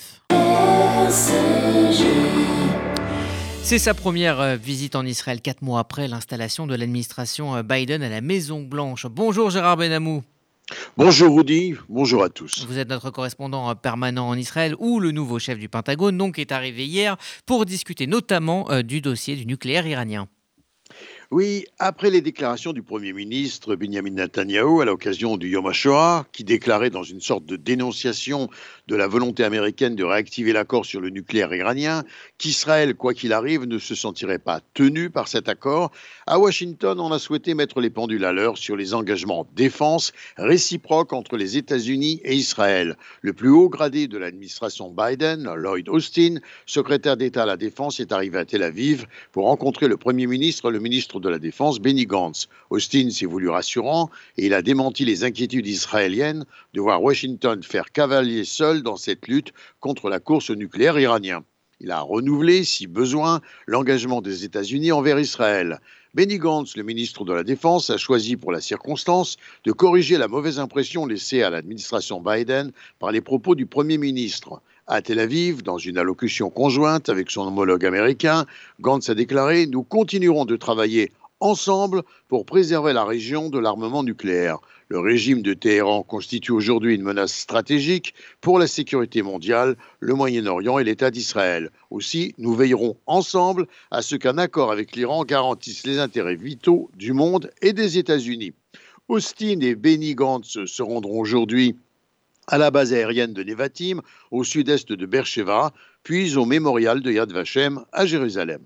C'est 3.63 3.79
sa 3.79 3.93
première 3.93 4.41
euh, 4.41 4.55
visite 4.55 4.95
en 4.95 5.05
Israël, 5.05 5.39
quatre 5.39 5.61
mois 5.61 5.79
après 5.79 6.07
l'installation 6.07 6.67
de 6.67 6.75
l'administration 6.75 7.55
euh, 7.55 7.63
Biden 7.63 8.03
à 8.03 8.09
la 8.09 8.19
Maison 8.19 8.63
Blanche. 8.63 9.05
Bonjour 9.05 9.49
Gérard 9.49 9.77
Benamou. 9.77 10.23
Bonjour 10.97 11.37
Rudy, 11.37 11.75
bonjour 11.87 12.23
à 12.23 12.29
tous. 12.29 12.65
Vous 12.67 12.77
êtes 12.77 12.89
notre 12.89 13.11
correspondant 13.11 13.69
euh, 13.69 13.73
permanent 13.73 14.27
en 14.27 14.35
Israël 14.35 14.75
où 14.79 14.99
le 14.99 15.11
nouveau 15.11 15.39
chef 15.39 15.57
du 15.57 15.69
Pentagone 15.69 16.17
donc 16.17 16.39
est 16.39 16.51
arrivé 16.51 16.85
hier 16.85 17.17
pour 17.45 17.65
discuter 17.65 18.07
notamment 18.07 18.67
du 18.81 18.99
dossier 18.99 19.35
du 19.35 19.45
nucléaire 19.45 19.87
iranien. 19.87 20.27
Oui, 21.33 21.63
après 21.79 22.09
les 22.09 22.19
déclarations 22.19 22.73
du 22.73 22.83
Premier 22.83 23.13
ministre 23.13 23.77
Benjamin 23.77 24.11
Netanyahu 24.11 24.81
à 24.81 24.85
l'occasion 24.85 25.37
du 25.37 25.47
Yom 25.47 25.65
HaShoah, 25.65 26.25
qui 26.33 26.43
déclarait 26.43 26.89
dans 26.89 27.03
une 27.03 27.21
sorte 27.21 27.45
de 27.45 27.55
dénonciation 27.55 28.49
de 28.89 28.97
la 28.97 29.07
volonté 29.07 29.45
américaine 29.45 29.95
de 29.95 30.03
réactiver 30.03 30.51
l'accord 30.51 30.85
sur 30.85 30.99
le 30.99 31.09
nucléaire 31.09 31.53
iranien, 31.53 32.03
qu'Israël, 32.37 32.95
quoi 32.95 33.13
qu'il 33.13 33.31
arrive, 33.31 33.63
ne 33.63 33.79
se 33.79 33.95
sentirait 33.95 34.39
pas 34.39 34.59
tenu 34.73 35.09
par 35.09 35.29
cet 35.29 35.47
accord, 35.47 35.93
à 36.27 36.37
Washington, 36.37 36.99
on 36.99 37.13
a 37.13 37.19
souhaité 37.19 37.53
mettre 37.53 37.79
les 37.79 37.89
pendules 37.89 38.25
à 38.25 38.33
l'heure 38.33 38.57
sur 38.57 38.75
les 38.75 38.93
engagements 38.93 39.47
défense 39.55 40.11
réciproques 40.35 41.13
entre 41.13 41.37
les 41.37 41.55
États-Unis 41.55 42.19
et 42.25 42.35
Israël. 42.35 42.97
Le 43.21 43.31
plus 43.31 43.49
haut 43.49 43.69
gradé 43.69 44.09
de 44.09 44.17
l'administration 44.17 44.93
Biden, 44.93 45.49
Lloyd 45.55 45.87
Austin, 45.87 46.39
secrétaire 46.65 47.15
d'État 47.15 47.43
à 47.43 47.45
la 47.45 47.55
Défense, 47.55 48.01
est 48.01 48.11
arrivé 48.11 48.37
à 48.37 48.43
Tel 48.43 48.63
Aviv 48.63 49.05
pour 49.31 49.45
rencontrer 49.45 49.87
le 49.87 49.95
Premier 49.95 50.27
ministre, 50.27 50.69
le 50.69 50.79
ministre 50.79 51.20
de 51.21 51.29
la 51.29 51.39
Défense, 51.39 51.79
Benny 51.79 52.05
Gantz. 52.05 52.49
Austin 52.69 53.09
s'est 53.11 53.25
voulu 53.25 53.47
rassurant 53.47 54.09
et 54.37 54.47
il 54.47 54.53
a 54.53 54.61
démenti 54.61 55.05
les 55.05 55.23
inquiétudes 55.23 55.67
israéliennes 55.67 56.45
de 56.73 56.81
voir 56.81 57.01
Washington 57.01 57.63
faire 57.63 57.91
cavalier 57.91 58.43
seul 58.43 58.81
dans 58.83 58.97
cette 58.97 59.27
lutte 59.27 59.53
contre 59.79 60.09
la 60.09 60.19
course 60.19 60.49
nucléaire 60.51 60.99
iranien. 60.99 61.43
Il 61.79 61.89
a 61.91 62.01
renouvelé, 62.01 62.63
si 62.63 62.85
besoin, 62.85 63.41
l'engagement 63.65 64.21
des 64.21 64.43
États-Unis 64.43 64.91
envers 64.91 65.19
Israël. 65.19 65.79
Benny 66.13 66.37
Gantz, 66.37 66.75
le 66.75 66.83
ministre 66.83 67.23
de 67.23 67.33
la 67.33 67.43
Défense, 67.43 67.89
a 67.89 67.97
choisi 67.97 68.35
pour 68.35 68.51
la 68.51 68.59
circonstance 68.59 69.37
de 69.63 69.71
corriger 69.71 70.17
la 70.17 70.27
mauvaise 70.27 70.59
impression 70.59 71.05
laissée 71.05 71.41
à 71.41 71.49
l'administration 71.49 72.21
Biden 72.21 72.71
par 72.99 73.11
les 73.11 73.21
propos 73.21 73.55
du 73.55 73.65
Premier 73.65 73.97
ministre. 73.97 74.61
À 74.93 75.01
Tel 75.01 75.19
Aviv, 75.19 75.63
dans 75.63 75.77
une 75.77 75.97
allocution 75.97 76.49
conjointe 76.49 77.07
avec 77.07 77.31
son 77.31 77.47
homologue 77.47 77.85
américain, 77.85 78.45
Gantz 78.81 79.09
a 79.09 79.15
déclaré 79.15 79.65
Nous 79.65 79.83
continuerons 79.83 80.43
de 80.43 80.57
travailler 80.57 81.13
ensemble 81.39 82.03
pour 82.27 82.45
préserver 82.45 82.91
la 82.91 83.05
région 83.05 83.47
de 83.47 83.57
l'armement 83.57 84.03
nucléaire. 84.03 84.59
Le 84.89 84.99
régime 84.99 85.43
de 85.43 85.53
Téhéran 85.53 86.03
constitue 86.03 86.51
aujourd'hui 86.51 86.93
une 86.93 87.03
menace 87.03 87.31
stratégique 87.31 88.13
pour 88.41 88.59
la 88.59 88.67
sécurité 88.67 89.21
mondiale, 89.21 89.77
le 90.01 90.13
Moyen-Orient 90.13 90.77
et 90.77 90.83
l'État 90.83 91.09
d'Israël. 91.09 91.71
Aussi, 91.89 92.35
nous 92.37 92.53
veillerons 92.53 92.97
ensemble 93.05 93.67
à 93.91 94.01
ce 94.01 94.17
qu'un 94.17 94.37
accord 94.37 94.73
avec 94.73 94.97
l'Iran 94.97 95.23
garantisse 95.23 95.87
les 95.87 95.99
intérêts 95.99 96.35
vitaux 96.35 96.91
du 96.97 97.13
monde 97.13 97.49
et 97.61 97.71
des 97.71 97.97
États-Unis. 97.97 98.51
Austin 99.07 99.61
et 99.61 99.75
Benny 99.75 100.15
Gantz 100.15 100.65
se 100.65 100.83
rendront 100.83 101.21
aujourd'hui 101.21 101.77
à 102.47 102.57
la 102.57 102.71
base 102.71 102.93
aérienne 102.93 103.33
de 103.33 103.43
Nevatim, 103.43 104.01
au 104.31 104.43
sud-est 104.43 104.91
de 104.91 105.05
Beersheba, 105.05 105.71
puis 106.03 106.35
au 106.35 106.45
mémorial 106.45 107.01
de 107.01 107.11
Yad 107.11 107.31
Vashem 107.31 107.83
à 107.91 108.05
Jérusalem. 108.05 108.61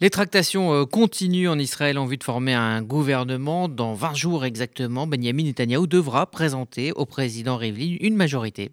Les 0.00 0.08
tractations 0.08 0.72
euh, 0.72 0.86
continuent 0.86 1.50
en 1.50 1.58
Israël 1.58 1.98
en 1.98 2.06
vue 2.06 2.16
de 2.16 2.24
former 2.24 2.54
un 2.54 2.80
gouvernement. 2.80 3.68
Dans 3.68 3.92
20 3.92 4.14
jours 4.14 4.44
exactement, 4.46 5.06
Benjamin 5.06 5.42
Netanyahu 5.42 5.86
devra 5.86 6.30
présenter 6.30 6.92
au 6.92 7.04
président 7.04 7.58
Rivlin 7.58 7.96
une 8.00 8.16
majorité. 8.16 8.70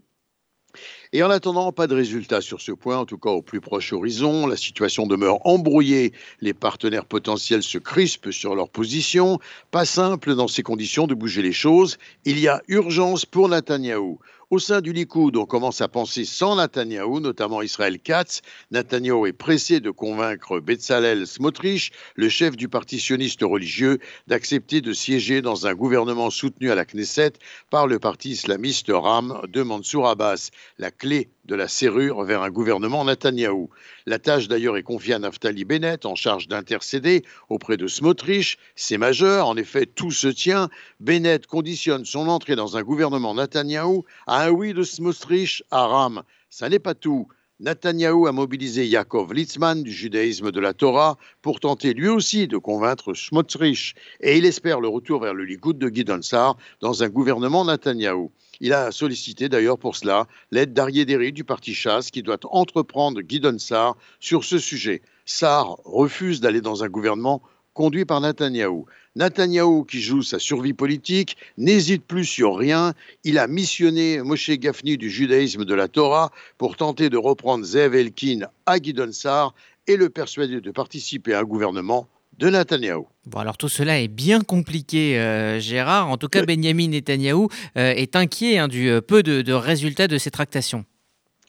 Et 1.13 1.23
en 1.23 1.29
attendant, 1.29 1.71
pas 1.71 1.87
de 1.87 1.95
résultat 1.95 2.41
sur 2.41 2.59
ce 2.59 2.73
point, 2.73 2.97
en 2.97 3.05
tout 3.05 3.17
cas 3.17 3.29
au 3.29 3.41
plus 3.41 3.61
proche 3.61 3.93
horizon. 3.93 4.45
La 4.45 4.57
situation 4.57 5.07
demeure 5.07 5.45
embrouillée. 5.47 6.11
Les 6.41 6.53
partenaires 6.53 7.05
potentiels 7.05 7.63
se 7.63 7.77
crispent 7.77 8.31
sur 8.31 8.55
leur 8.55 8.69
position. 8.69 9.39
Pas 9.71 9.85
simple 9.85 10.35
dans 10.35 10.47
ces 10.47 10.63
conditions 10.63 11.07
de 11.07 11.15
bouger 11.15 11.41
les 11.41 11.53
choses. 11.53 11.97
Il 12.25 12.39
y 12.39 12.47
a 12.47 12.61
urgence 12.67 13.25
pour 13.25 13.47
Netanyahou. 13.47 14.19
Au 14.49 14.59
sein 14.59 14.79
du 14.79 14.93
Likoud, 14.93 15.35
on 15.35 15.45
commence 15.45 15.81
à 15.81 15.89
penser 15.89 16.23
sans 16.23 16.55
Netanyahou, 16.55 17.19
notamment 17.19 17.61
Israël 17.61 17.99
Katz. 17.99 18.41
Netanyahou 18.71 19.25
est 19.25 19.33
pressé 19.33 19.81
de 19.81 19.91
convaincre 19.91 20.61
Betzalel 20.61 21.27
Smotrich, 21.27 21.91
le 22.15 22.29
chef 22.29 22.55
du 22.55 22.69
parti 22.69 22.97
sioniste 22.97 23.41
religieux, 23.41 23.99
d'accepter 24.27 24.79
de 24.79 24.93
siéger 24.93 25.41
dans 25.41 25.67
un 25.67 25.75
gouvernement 25.75 26.29
soutenu 26.29 26.71
à 26.71 26.75
la 26.75 26.85
Knesset 26.85 27.33
par 27.69 27.87
le 27.87 27.99
parti 27.99 28.29
islamiste 28.29 28.89
Ram 28.89 29.41
de 29.49 29.63
Mansour 29.63 30.07
Abbas, 30.07 30.51
la 30.77 30.91
clé 30.91 31.29
de 31.47 31.55
la 31.55 31.67
serrure 31.67 32.23
vers 32.23 32.41
un 32.41 32.49
gouvernement 32.49 33.05
Netanyahou. 33.05 33.69
La 34.05 34.19
tâche 34.19 34.47
d'ailleurs 34.47 34.77
est 34.77 34.83
confiée 34.83 35.13
à 35.13 35.19
Naftali 35.19 35.63
Bennett 35.63 36.05
en 36.05 36.15
charge 36.15 36.47
d'intercéder 36.47 37.23
auprès 37.49 37.77
de 37.77 37.87
Smotrich. 37.87 38.57
C'est 38.75 38.97
majeur, 38.97 39.47
en 39.47 39.55
effet, 39.55 39.85
tout 39.85 40.11
se 40.11 40.27
tient. 40.27 40.69
Bennett 40.99 41.47
conditionne 41.47 42.05
son 42.05 42.27
entrée 42.27 42.55
dans 42.55 42.75
un 42.75 42.83
gouvernement 42.83 43.33
Netanyahou 43.33 44.03
à 44.27 44.45
un 44.45 44.49
oui 44.49 44.73
de 44.73 44.83
Smotrich 44.83 45.63
à 45.71 45.87
Ram. 45.87 46.23
Ça 46.49 46.67
n'est 46.67 46.79
pas 46.79 46.95
tout. 46.95 47.27
Netanyahou 47.59 48.27
a 48.27 48.31
mobilisé 48.31 48.85
Yaakov 48.85 49.33
Litzman 49.33 49.81
du 49.81 49.91
judaïsme 49.91 50.51
de 50.51 50.59
la 50.59 50.73
Torah 50.73 51.17
pour 51.41 51.59
tenter 51.59 51.93
lui 51.93 52.07
aussi 52.07 52.47
de 52.47 52.57
convaincre 52.57 53.15
Smotrich 53.15 53.95
et 54.19 54.37
il 54.37 54.45
espère 54.45 54.79
le 54.79 54.89
retour 54.89 55.21
vers 55.21 55.33
le 55.33 55.43
Likoud 55.43 55.79
de 55.79 55.87
Gidon 55.87 56.21
Sar 56.21 56.57
dans 56.81 57.03
un 57.03 57.09
gouvernement 57.09 57.65
Netanyahou. 57.65 58.31
Il 58.59 58.73
a 58.73 58.91
sollicité 58.91 59.49
d'ailleurs 59.49 59.77
pour 59.77 59.95
cela 59.95 60.27
l'aide 60.51 60.73
d'Arié 60.73 61.05
Derry 61.05 61.31
du 61.31 61.43
parti 61.43 61.73
Chasse 61.73 62.11
qui 62.11 62.23
doit 62.23 62.39
entreprendre 62.43 63.21
Gidon 63.27 63.59
Sar 63.59 63.95
sur 64.19 64.43
ce 64.43 64.57
sujet. 64.57 65.01
Sar 65.25 65.77
refuse 65.85 66.41
d'aller 66.41 66.61
dans 66.61 66.83
un 66.83 66.87
gouvernement 66.87 67.41
conduit 67.73 68.05
par 68.05 68.21
Netanyahou. 68.21 68.87
Netanyahou, 69.15 69.83
qui 69.83 70.01
joue 70.01 70.23
sa 70.23 70.39
survie 70.39 70.73
politique, 70.73 71.37
n'hésite 71.57 72.03
plus 72.03 72.25
sur 72.25 72.57
rien. 72.57 72.93
Il 73.23 73.37
a 73.37 73.47
missionné 73.47 74.19
Moshe 74.23 74.49
Gafni 74.49 74.97
du 74.97 75.11
judaïsme 75.11 75.63
de 75.63 75.75
la 75.75 75.87
Torah 75.87 76.31
pour 76.57 76.75
tenter 76.75 77.09
de 77.09 77.17
reprendre 77.17 77.63
Zev 77.63 77.93
Elkin 77.93 78.47
à 78.65 78.77
Gidon 78.77 79.11
Sar 79.11 79.53
et 79.85 79.95
le 79.95 80.09
persuader 80.09 80.59
de 80.59 80.71
participer 80.71 81.33
à 81.35 81.39
un 81.39 81.43
gouvernement 81.43 82.07
de 82.37 82.49
Netanyahou. 82.49 83.07
Bon, 83.25 83.39
alors 83.39 83.57
tout 83.57 83.69
cela 83.69 83.99
est 83.99 84.07
bien 84.07 84.41
compliqué, 84.41 85.19
euh, 85.19 85.59
Gérard. 85.59 86.09
En 86.09 86.17
tout 86.17 86.27
cas, 86.27 86.45
Benjamin 86.45 86.89
Netanyahou 86.89 87.49
euh, 87.77 87.93
est 87.93 88.15
inquiet 88.15 88.57
hein, 88.57 88.67
du 88.67 88.89
euh, 88.89 89.01
peu 89.01 89.23
de, 89.23 89.53
résultats 89.53 90.07
de 90.07 90.17
ces 90.17 90.31
tractations. 90.31 90.85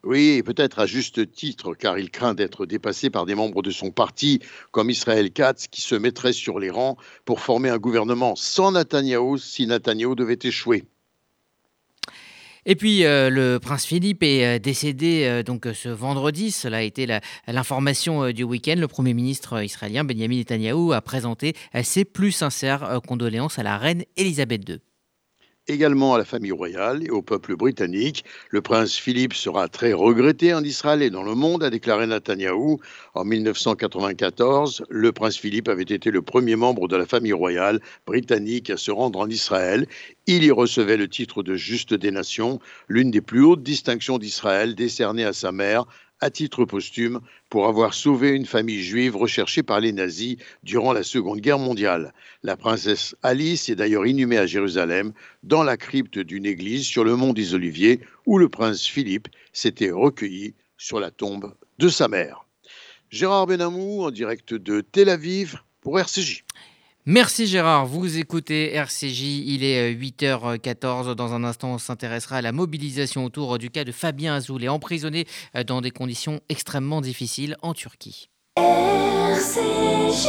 Oui, 0.04 0.42
peut-être 0.42 0.78
à 0.78 0.86
juste 0.86 1.32
titre, 1.32 1.74
car 1.74 1.98
il 1.98 2.10
craint 2.10 2.32
d'être 2.32 2.66
dépassé 2.66 3.10
par 3.10 3.26
des 3.26 3.34
membres 3.34 3.62
de 3.62 3.70
son 3.70 3.90
parti, 3.90 4.40
comme 4.70 4.90
Israël 4.90 5.30
Katz, 5.32 5.66
qui 5.66 5.80
se 5.80 5.96
mettrait 5.96 6.32
sur 6.32 6.58
les 6.58 6.70
rangs 6.70 6.96
pour 7.24 7.40
former 7.40 7.68
un 7.68 7.78
gouvernement 7.78 8.36
sans 8.36 8.72
Netanyahou 8.72 9.38
si 9.38 9.66
Netanyahou 9.66 10.14
devait 10.14 10.38
échouer. 10.42 10.84
Et 12.66 12.76
puis 12.76 13.04
euh, 13.04 13.30
le 13.30 13.58
prince 13.58 13.86
Philippe 13.86 14.22
est 14.22 14.44
euh, 14.44 14.58
décédé 14.58 15.24
euh, 15.24 15.42
donc 15.42 15.66
ce 15.72 15.88
vendredi. 15.88 16.50
Cela 16.50 16.78
a 16.78 16.82
été 16.82 17.06
l'information 17.46 18.30
du 18.30 18.42
week-end. 18.42 18.76
Le 18.76 18.88
premier 18.88 19.14
ministre 19.14 19.62
israélien 19.62 20.04
Benjamin 20.04 20.36
Netanyahu 20.36 20.92
a 20.92 21.00
présenté 21.00 21.54
ses 21.82 22.04
plus 22.04 22.32
sincères 22.32 23.00
condoléances 23.06 23.58
à 23.58 23.62
la 23.62 23.78
reine 23.78 24.04
Elisabeth 24.16 24.68
II 24.68 24.87
également 25.68 26.14
à 26.14 26.18
la 26.18 26.24
famille 26.24 26.52
royale 26.52 27.04
et 27.04 27.10
au 27.10 27.22
peuple 27.22 27.54
britannique. 27.54 28.24
Le 28.50 28.62
prince 28.62 28.96
Philippe 28.96 29.34
sera 29.34 29.68
très 29.68 29.92
regretté 29.92 30.54
en 30.54 30.64
Israël 30.64 31.02
et 31.02 31.10
dans 31.10 31.22
le 31.22 31.34
monde, 31.34 31.62
a 31.62 31.70
déclaré 31.70 32.06
Netanyahou. 32.06 32.80
En 33.14 33.24
1994, 33.24 34.84
le 34.88 35.12
prince 35.12 35.36
Philippe 35.36 35.68
avait 35.68 35.82
été 35.82 36.10
le 36.10 36.22
premier 36.22 36.56
membre 36.56 36.88
de 36.88 36.96
la 36.96 37.06
famille 37.06 37.32
royale 37.32 37.80
britannique 38.06 38.70
à 38.70 38.76
se 38.76 38.90
rendre 38.90 39.18
en 39.18 39.28
Israël. 39.28 39.86
Il 40.26 40.42
y 40.42 40.50
recevait 40.50 40.96
le 40.96 41.08
titre 41.08 41.42
de 41.42 41.54
Juste 41.54 41.94
des 41.94 42.10
Nations, 42.10 42.58
l'une 42.88 43.10
des 43.10 43.20
plus 43.20 43.44
hautes 43.44 43.62
distinctions 43.62 44.18
d'Israël 44.18 44.74
décernée 44.74 45.24
à 45.24 45.32
sa 45.32 45.52
mère, 45.52 45.84
à 46.20 46.30
titre 46.30 46.64
posthume 46.64 47.20
pour 47.48 47.66
avoir 47.68 47.94
sauvé 47.94 48.30
une 48.30 48.46
famille 48.46 48.82
juive 48.82 49.16
recherchée 49.16 49.62
par 49.62 49.80
les 49.80 49.92
nazis 49.92 50.36
durant 50.62 50.92
la 50.92 51.02
Seconde 51.02 51.40
Guerre 51.40 51.58
mondiale. 51.58 52.12
La 52.42 52.56
princesse 52.56 53.14
Alice 53.22 53.68
est 53.68 53.76
d'ailleurs 53.76 54.06
inhumée 54.06 54.38
à 54.38 54.46
Jérusalem 54.46 55.12
dans 55.42 55.62
la 55.62 55.76
crypte 55.76 56.18
d'une 56.18 56.46
église 56.46 56.86
sur 56.86 57.04
le 57.04 57.16
mont 57.16 57.32
des 57.32 57.54
Oliviers 57.54 58.00
où 58.26 58.38
le 58.38 58.48
prince 58.48 58.86
Philippe 58.86 59.28
s'était 59.52 59.90
recueilli 59.90 60.54
sur 60.76 61.00
la 61.00 61.10
tombe 61.10 61.54
de 61.78 61.88
sa 61.88 62.08
mère. 62.08 62.44
Gérard 63.10 63.46
Benamou 63.46 64.02
en 64.02 64.10
direct 64.10 64.54
de 64.54 64.80
Tel 64.80 65.08
Aviv 65.08 65.62
pour 65.80 65.98
RCJ. 65.98 66.44
Merci 67.06 67.46
Gérard, 67.46 67.86
vous 67.86 68.18
écoutez 68.18 68.74
RCJ, 68.74 69.22
il 69.46 69.64
est 69.64 69.94
8h14. 69.94 71.14
Dans 71.14 71.32
un 71.32 71.42
instant, 71.42 71.72
on 71.72 71.78
s'intéressera 71.78 72.36
à 72.36 72.42
la 72.42 72.52
mobilisation 72.52 73.24
autour 73.24 73.56
du 73.56 73.70
cas 73.70 73.84
de 73.84 73.92
Fabien 73.92 74.34
Azoulay, 74.34 74.68
emprisonné 74.68 75.26
dans 75.66 75.80
des 75.80 75.90
conditions 75.90 76.40
extrêmement 76.50 77.00
difficiles 77.00 77.56
en 77.62 77.72
Turquie. 77.72 78.28
RCJ. 78.56 80.28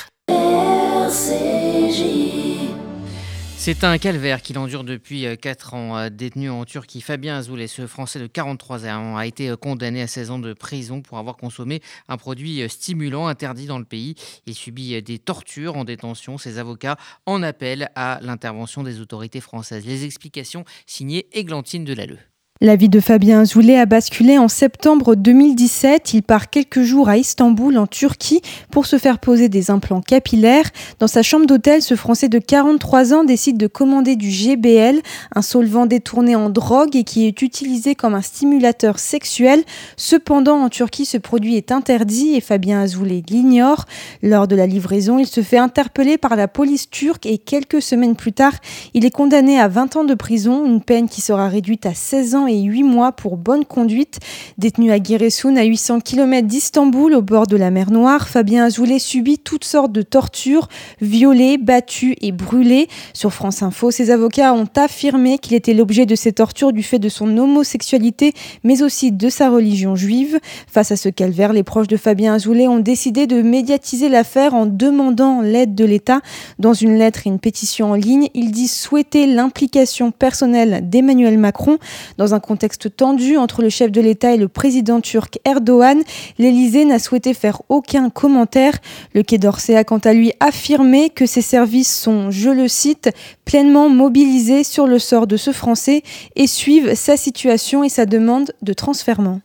C'est 3.57 3.83
un 3.83 3.99
calvaire 3.99 4.41
qu'il 4.41 4.57
endure 4.57 4.83
depuis 4.83 5.25
4 5.39 5.73
ans. 5.75 6.09
Détenu 6.09 6.49
en 6.49 6.65
Turquie, 6.65 6.99
Fabien 6.99 7.37
Azoulay, 7.37 7.67
ce 7.67 7.85
Français 7.85 8.19
de 8.19 8.25
43 8.25 8.87
ans, 8.87 9.17
a 9.17 9.27
été 9.27 9.53
condamné 9.61 10.01
à 10.01 10.07
16 10.07 10.31
ans 10.31 10.39
de 10.39 10.53
prison 10.53 11.01
pour 11.01 11.19
avoir 11.19 11.37
consommé 11.37 11.79
un 12.07 12.17
produit 12.17 12.67
stimulant 12.69 13.27
interdit 13.27 13.67
dans 13.67 13.77
le 13.77 13.85
pays. 13.85 14.15
Il 14.47 14.55
subit 14.55 14.99
des 15.03 15.19
tortures 15.19 15.77
en 15.77 15.83
détention. 15.83 16.39
Ses 16.39 16.57
avocats 16.57 16.97
en 17.27 17.43
appellent 17.43 17.91
à 17.93 18.17
l'intervention 18.23 18.81
des 18.81 18.99
autorités 18.99 19.41
françaises. 19.41 19.85
Les 19.85 20.05
explications 20.05 20.65
signées 20.87 21.27
Églantine 21.31 21.85
Delalleux. 21.85 22.30
La 22.63 22.75
vie 22.75 22.89
de 22.89 22.99
Fabien 22.99 23.39
Azoulay 23.39 23.79
a 23.79 23.87
basculé 23.87 24.37
en 24.37 24.47
septembre 24.47 25.15
2017. 25.15 26.13
Il 26.13 26.21
part 26.21 26.51
quelques 26.51 26.83
jours 26.83 27.09
à 27.09 27.17
Istanbul, 27.17 27.75
en 27.75 27.87
Turquie, 27.87 28.43
pour 28.69 28.85
se 28.85 28.99
faire 28.99 29.17
poser 29.17 29.49
des 29.49 29.71
implants 29.71 30.03
capillaires. 30.03 30.69
Dans 30.99 31.07
sa 31.07 31.23
chambre 31.23 31.47
d'hôtel, 31.47 31.81
ce 31.81 31.95
Français 31.95 32.29
de 32.29 32.37
43 32.37 33.15
ans 33.15 33.23
décide 33.23 33.57
de 33.57 33.65
commander 33.65 34.15
du 34.15 34.29
GBL, 34.29 35.01
un 35.33 35.41
solvant 35.41 35.87
détourné 35.87 36.35
en 36.35 36.51
drogue 36.51 36.95
et 36.95 37.03
qui 37.03 37.25
est 37.25 37.41
utilisé 37.41 37.95
comme 37.95 38.13
un 38.13 38.21
stimulateur 38.21 38.99
sexuel. 38.99 39.63
Cependant, 39.97 40.61
en 40.61 40.69
Turquie, 40.69 41.05
ce 41.05 41.17
produit 41.17 41.57
est 41.57 41.71
interdit 41.71 42.35
et 42.35 42.41
Fabien 42.41 42.79
Azoulay 42.79 43.23
l'ignore. 43.27 43.85
Lors 44.21 44.47
de 44.47 44.55
la 44.55 44.67
livraison, 44.67 45.17
il 45.17 45.25
se 45.25 45.41
fait 45.41 45.57
interpeller 45.57 46.19
par 46.19 46.35
la 46.35 46.47
police 46.47 46.91
turque 46.91 47.25
et 47.25 47.39
quelques 47.39 47.81
semaines 47.81 48.15
plus 48.15 48.33
tard, 48.33 48.53
il 48.93 49.03
est 49.03 49.09
condamné 49.09 49.59
à 49.59 49.67
20 49.67 49.95
ans 49.95 50.03
de 50.03 50.13
prison, 50.13 50.63
une 50.63 50.83
peine 50.83 51.09
qui 51.09 51.21
sera 51.21 51.47
réduite 51.47 51.87
à 51.87 51.95
16 51.95 52.35
ans 52.35 52.49
et 52.51 52.61
8 52.61 52.83
mois 52.83 53.11
pour 53.11 53.37
bonne 53.37 53.65
conduite. 53.65 54.19
Détenu 54.57 54.91
à 54.91 55.01
Giresun, 55.01 55.55
à 55.55 55.63
800 55.63 56.01
km 56.01 56.47
d'Istanbul, 56.47 57.13
au 57.13 57.21
bord 57.21 57.47
de 57.47 57.55
la 57.55 57.71
mer 57.71 57.91
Noire, 57.91 58.27
Fabien 58.27 58.65
Azoulay 58.65 58.99
subit 58.99 59.39
toutes 59.39 59.63
sortes 59.63 59.91
de 59.91 60.01
tortures, 60.01 60.67
violé, 60.99 61.57
battu 61.57 62.15
et 62.21 62.31
brûlé. 62.31 62.87
Sur 63.13 63.33
France 63.33 63.63
Info, 63.63 63.91
ses 63.91 64.11
avocats 64.11 64.53
ont 64.53 64.67
affirmé 64.75 65.37
qu'il 65.37 65.53
était 65.53 65.73
l'objet 65.73 66.05
de 66.05 66.15
ces 66.15 66.33
tortures 66.33 66.73
du 66.73 66.83
fait 66.83 66.99
de 66.99 67.09
son 67.09 67.37
homosexualité, 67.37 68.33
mais 68.63 68.83
aussi 68.83 69.11
de 69.11 69.29
sa 69.29 69.49
religion 69.49 69.95
juive. 69.95 70.39
Face 70.67 70.91
à 70.91 70.97
ce 70.97 71.09
calvaire, 71.09 71.53
les 71.53 71.63
proches 71.63 71.87
de 71.87 71.97
Fabien 71.97 72.33
Azoulay 72.33 72.67
ont 72.67 72.79
décidé 72.79 73.27
de 73.27 73.41
médiatiser 73.41 74.09
l'affaire 74.09 74.53
en 74.53 74.65
demandant 74.65 75.41
l'aide 75.41 75.75
de 75.75 75.85
l'État. 75.85 76.21
Dans 76.59 76.73
une 76.73 76.97
lettre 76.97 77.25
et 77.25 77.29
une 77.29 77.39
pétition 77.39 77.91
en 77.91 77.95
ligne, 77.95 78.27
ils 78.33 78.51
disent 78.51 78.75
souhaiter 78.75 79.27
l'implication 79.27 80.11
personnelle 80.11 80.81
d'Emmanuel 80.89 81.37
Macron 81.37 81.77
dans 82.17 82.33
un 82.33 82.39
contexte 82.41 82.95
tendu 82.95 83.37
entre 83.37 83.61
le 83.61 83.69
chef 83.69 83.91
de 83.91 84.01
l'État 84.01 84.33
et 84.33 84.37
le 84.37 84.47
président 84.47 84.99
turc 84.99 85.39
Erdogan, 85.45 86.01
l'Élysée 86.37 86.83
n'a 86.83 86.99
souhaité 86.99 87.33
faire 87.33 87.61
aucun 87.69 88.09
commentaire. 88.09 88.73
Le 89.13 89.23
Quai 89.23 89.37
d'Orsay 89.37 89.75
a 89.75 89.83
quant 89.83 89.99
à 89.99 90.13
lui 90.13 90.33
affirmé 90.39 91.09
que 91.09 91.25
ses 91.25 91.41
services 91.41 91.95
sont, 91.95 92.31
je 92.31 92.49
le 92.49 92.67
cite, 92.67 93.09
pleinement 93.45 93.87
mobilisés 93.87 94.63
sur 94.63 94.87
le 94.87 94.99
sort 94.99 95.27
de 95.27 95.37
ce 95.37 95.51
Français 95.51 96.03
et 96.35 96.47
suivent 96.47 96.95
sa 96.95 97.15
situation 97.15 97.83
et 97.83 97.89
sa 97.89 98.05
demande 98.05 98.51
de 98.61 98.73
transfèrement. 98.73 99.41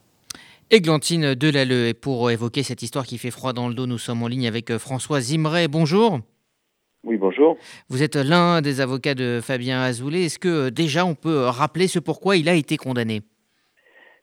Églantine 0.70 1.34
Delalleux, 1.36 1.86
et 1.86 1.94
pour 1.94 2.28
évoquer 2.30 2.64
cette 2.64 2.82
histoire 2.82 3.06
qui 3.06 3.18
fait 3.18 3.30
froid 3.30 3.52
dans 3.52 3.68
le 3.68 3.74
dos, 3.74 3.86
nous 3.86 3.98
sommes 3.98 4.24
en 4.24 4.26
ligne 4.26 4.48
avec 4.48 4.76
François 4.78 5.20
Zimray. 5.20 5.68
Bonjour. 5.68 6.20
Oui, 7.06 7.18
bonjour. 7.18 7.56
Vous 7.88 8.02
êtes 8.02 8.16
l'un 8.16 8.60
des 8.60 8.80
avocats 8.80 9.14
de 9.14 9.38
Fabien 9.40 9.80
Azoulay. 9.80 10.24
Est-ce 10.24 10.40
que 10.40 10.70
déjà 10.70 11.06
on 11.06 11.14
peut 11.14 11.44
rappeler 11.44 11.86
ce 11.86 12.00
pourquoi 12.00 12.36
il 12.36 12.48
a 12.48 12.54
été 12.54 12.76
condamné? 12.76 13.20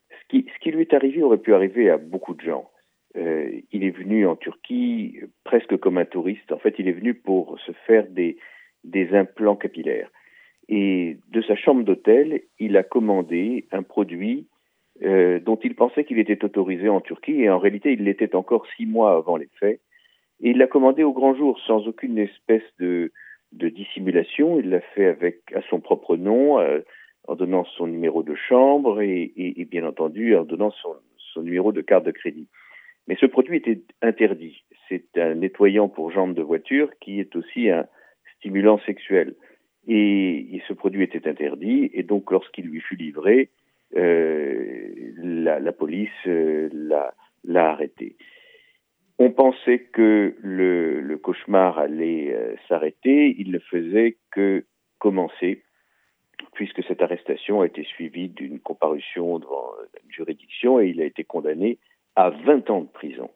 Ce 0.10 0.28
qui, 0.28 0.46
ce 0.54 0.60
qui, 0.60 0.72
lui 0.72 0.82
est 0.82 0.93
arrivé 0.93 1.24
aurait 1.24 1.38
pu 1.38 1.54
arriver 1.54 1.89
à 1.89 1.98
beaucoup 1.98 2.34
de 2.34 2.41
gens. 2.41 2.69
Euh, 3.15 3.50
il 3.72 3.86
est 3.86 3.98
venu 3.98 4.28
en 4.28 4.36
Turquie 4.36 5.17
presque 5.46 5.78
comme 5.78 5.98
un 5.98 6.04
touriste. 6.04 6.52
En 6.52 6.58
fait, 6.58 6.76
il 6.78 6.89
est 6.89 7.00
venu 7.00 7.13
pour 7.13 7.58
se 7.65 7.72
faire 7.88 8.06
des, 8.10 8.36
des 8.84 9.15
implants 9.15 9.56
capillaires. 9.56 10.12
Et 10.67 11.15
de 11.30 11.41
sa 11.41 11.56
chambre 11.56 11.86
d'hôtel, 11.86 12.41
il 12.60 12.76
a 12.76 12.84
commandé 12.84 13.65
un 13.72 13.84
produit 13.84 14.48
euh, 15.04 15.39
dont 15.39 15.58
il 15.63 15.76
pensait 15.76 16.04
qu'il 16.04 16.19
était 16.19 16.43
autorisé 16.43 16.89
en 16.89 17.00
Turquie. 17.00 17.43
Et 17.43 17.50
en 17.50 17.60
réalité, 17.60 17.93
il 17.93 18.04
l'était 18.04 18.36
encore 18.36 18.65
six 18.76 18.86
mois 18.86 19.15
avant 19.15 19.38
les 19.38 19.50
faits. 19.58 19.80
Et 20.41 20.52
il 20.52 20.58
l'a 20.58 20.67
commandé 20.67 21.04
au 21.04 21.13
grand 21.13 21.36
jour, 21.36 21.60
sans 21.65 21.88
aucune 21.88 22.17
espèce 22.17 22.63
de, 22.80 23.12
dissimulation. 23.52 24.60
Il 24.60 24.69
l'a 24.69 24.82
fait 24.82 25.06
avec 25.06 25.41
à 25.54 25.62
son 25.69 25.80
propre 25.80 26.17
nom, 26.17 26.60
euh, 26.60 26.80
en 27.28 27.36
donnant 27.36 27.65
son 27.78 27.88
numéro 27.88 28.24
de 28.24 28.36
chambre 28.36 29.02
et, 29.02 29.32
et, 29.38 29.62
et 29.62 29.65
bien 29.65 29.86
entendu 29.86 30.36
en 30.36 30.43
donnant 30.43 30.72
son, 30.72 30.96
son, 31.34 31.41
numéro 31.41 31.72
de 31.72 31.82
carte 31.82 32.06
de 32.06 32.12
crédit. 32.12 32.48
Mais 33.08 33.15
ce 33.19 33.26
produit 33.26 33.58
était 33.58 33.82
interdit. 34.02 34.63
C'est 34.89 35.17
un 35.17 35.36
nettoyant 35.36 35.89
pour 35.89 36.12
jambes 36.12 36.34
de 36.34 36.41
voiture 36.41 36.89
qui 37.00 37.19
est 37.19 37.36
aussi 37.36 37.69
un 37.69 37.86
stimulant 38.38 38.80
sexuel. 38.80 39.36
Et, 39.88 40.62
ce 40.67 40.74
produit 40.74 41.04
était 41.04 41.28
interdit. 41.28 41.89
Et 41.93 42.04
donc, 42.04 42.32
lorsqu'il 42.32 42.65
lui 42.65 42.80
fut 42.80 42.96
livré, 42.96 43.50
euh, 43.96 45.12
la, 45.17 45.60
la, 45.60 45.72
police 45.72 46.10
euh, 46.28 46.69
l'a 47.43 47.69
arrêté. 47.69 48.15
On 49.26 49.32
pensait 49.32 49.80
que 49.80 50.36
le, 50.42 51.16
cauchemar 51.16 51.80
allait 51.80 52.34
euh, 52.34 52.56
s'arrêter, 52.68 53.34
il 53.40 53.54
ne 53.54 53.60
faisait 53.60 54.18
que 54.32 54.66
commencer, 55.00 55.64
puisque 56.56 56.84
cette 56.84 57.02
arrestation 57.02 57.62
a 57.62 57.66
été 57.66 57.86
suivie 57.86 58.28
d'une 58.28 58.60
comparution 58.60 59.40
devant 59.40 59.72
une 60.04 60.12
juridiction 60.12 60.82
et 60.82 60.88
il 60.88 61.00
a 61.00 61.06
été 61.06 61.24
condamné 61.24 61.80
à 62.18 62.32
20 62.32 62.70
ans 62.70 62.82
de 62.82 62.90
prison. 62.90 63.30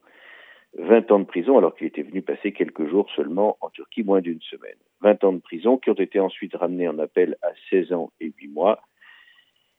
20 0.78 1.10
ans 1.10 1.20
de 1.20 1.24
prison 1.24 1.58
alors 1.58 1.74
qu'il 1.74 1.88
était 1.88 2.04
venu 2.04 2.22
passer 2.22 2.52
quelques 2.52 2.90
jours 2.90 3.10
seulement 3.16 3.58
en 3.62 3.70
Turquie, 3.70 4.04
moins 4.04 4.20
d'une 4.20 4.42
semaine. 4.42 4.76
20 5.00 5.24
ans 5.24 5.32
de 5.32 5.40
prison 5.40 5.78
qui 5.78 5.90
ont 5.90 5.94
été 5.94 6.20
ensuite 6.20 6.54
ramenés 6.54 6.90
en 6.90 7.00
appel 7.00 7.38
à 7.42 7.52
16 7.70 7.94
ans 7.94 8.12
et 8.20 8.34
8 8.38 8.50
mois. 8.50 8.82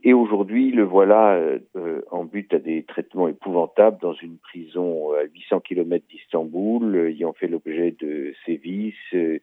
Et 0.04 0.12
aujourd'hui, 0.12 0.70
le 0.70 0.84
voilà 0.84 1.34
euh, 1.76 2.02
en 2.11 2.24
but 2.24 2.54
à 2.54 2.58
des 2.58 2.84
traitements 2.84 3.26
épouvantables 3.26 3.98
dans 4.00 4.14
une 4.14 4.38
prison 4.38 5.12
à 5.12 5.24
800 5.24 5.61
km 5.61 6.04
d'Istanbul, 6.08 7.08
ayant 7.08 7.32
fait 7.32 7.48
l'objet 7.48 7.96
de 7.98 8.32
sévices 8.46 8.94
euh, 9.14 9.40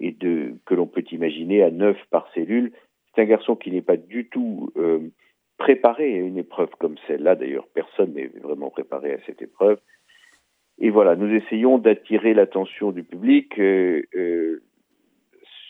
et 0.00 0.10
de 0.10 0.54
que 0.66 0.74
l'on 0.74 0.86
peut 0.86 1.04
imaginez, 1.12 1.62
à 1.62 1.70
9 1.70 1.96
par 2.10 2.28
cellule. 2.34 2.72
C'est 3.14 3.22
un 3.22 3.26
garçon 3.26 3.54
qui 3.54 3.70
n'est 3.70 3.82
pas 3.82 3.96
du 3.96 4.28
tout 4.28 4.72
euh, 4.76 4.98
préparé 5.58 6.14
à 6.14 6.18
une 6.18 6.38
épreuve 6.38 6.70
comme 6.78 6.96
celle-là. 7.06 7.36
D'ailleurs, 7.36 7.68
personne 7.72 8.14
n'est 8.14 8.30
vraiment 8.42 8.70
préparé 8.70 9.12
à 9.12 9.18
cette 9.26 9.42
épreuve. 9.42 9.78
Et 10.78 10.90
voilà, 10.90 11.14
nous 11.14 11.32
essayons 11.32 11.78
d'attirer 11.78 12.34
l'attention 12.34 12.90
du 12.90 13.04
public. 13.04 13.58
Euh, 13.58 14.02
euh, 14.16 14.62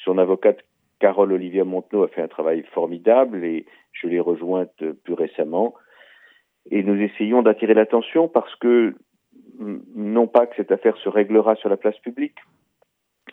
son 0.05 0.19
avocate 0.19 0.65
Carole 1.01 1.33
Olivia 1.33 1.65
Montenot 1.65 2.05
a 2.05 2.09
fait 2.09 2.23
un 2.23 2.29
travail 2.29 2.65
formidable 2.73 3.45
et 3.45 3.67
je 3.93 4.07
l'ai 4.07 4.21
rejointe 4.21 4.93
plus 5.05 5.15
récemment. 5.15 5.75
Et 6.71 6.83
nous 6.83 7.01
essayons 7.01 7.43
d'attirer 7.43 7.75
l'attention 7.75 8.29
parce 8.29 8.55
que 8.57 8.95
non 9.59 10.27
pas 10.27 10.47
que 10.47 10.57
cette 10.57 10.73
affaire 10.73 10.97
se 10.99 11.09
réglera 11.09 11.57
sur 11.57 11.69
la 11.69 11.77
place 11.77 11.99
publique, 11.99 12.39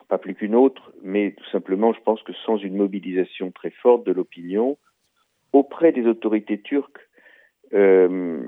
pas 0.07 0.17
plus 0.17 0.35
qu'une 0.35 0.55
autre, 0.55 0.91
mais 1.01 1.31
tout 1.37 1.49
simplement, 1.51 1.93
je 1.93 2.01
pense 2.01 2.21
que 2.23 2.33
sans 2.45 2.57
une 2.57 2.75
mobilisation 2.75 3.51
très 3.51 3.71
forte 3.71 4.05
de 4.05 4.11
l'opinion 4.11 4.77
auprès 5.53 5.91
des 5.91 6.05
autorités 6.05 6.61
turques, 6.61 6.99
euh, 7.73 8.41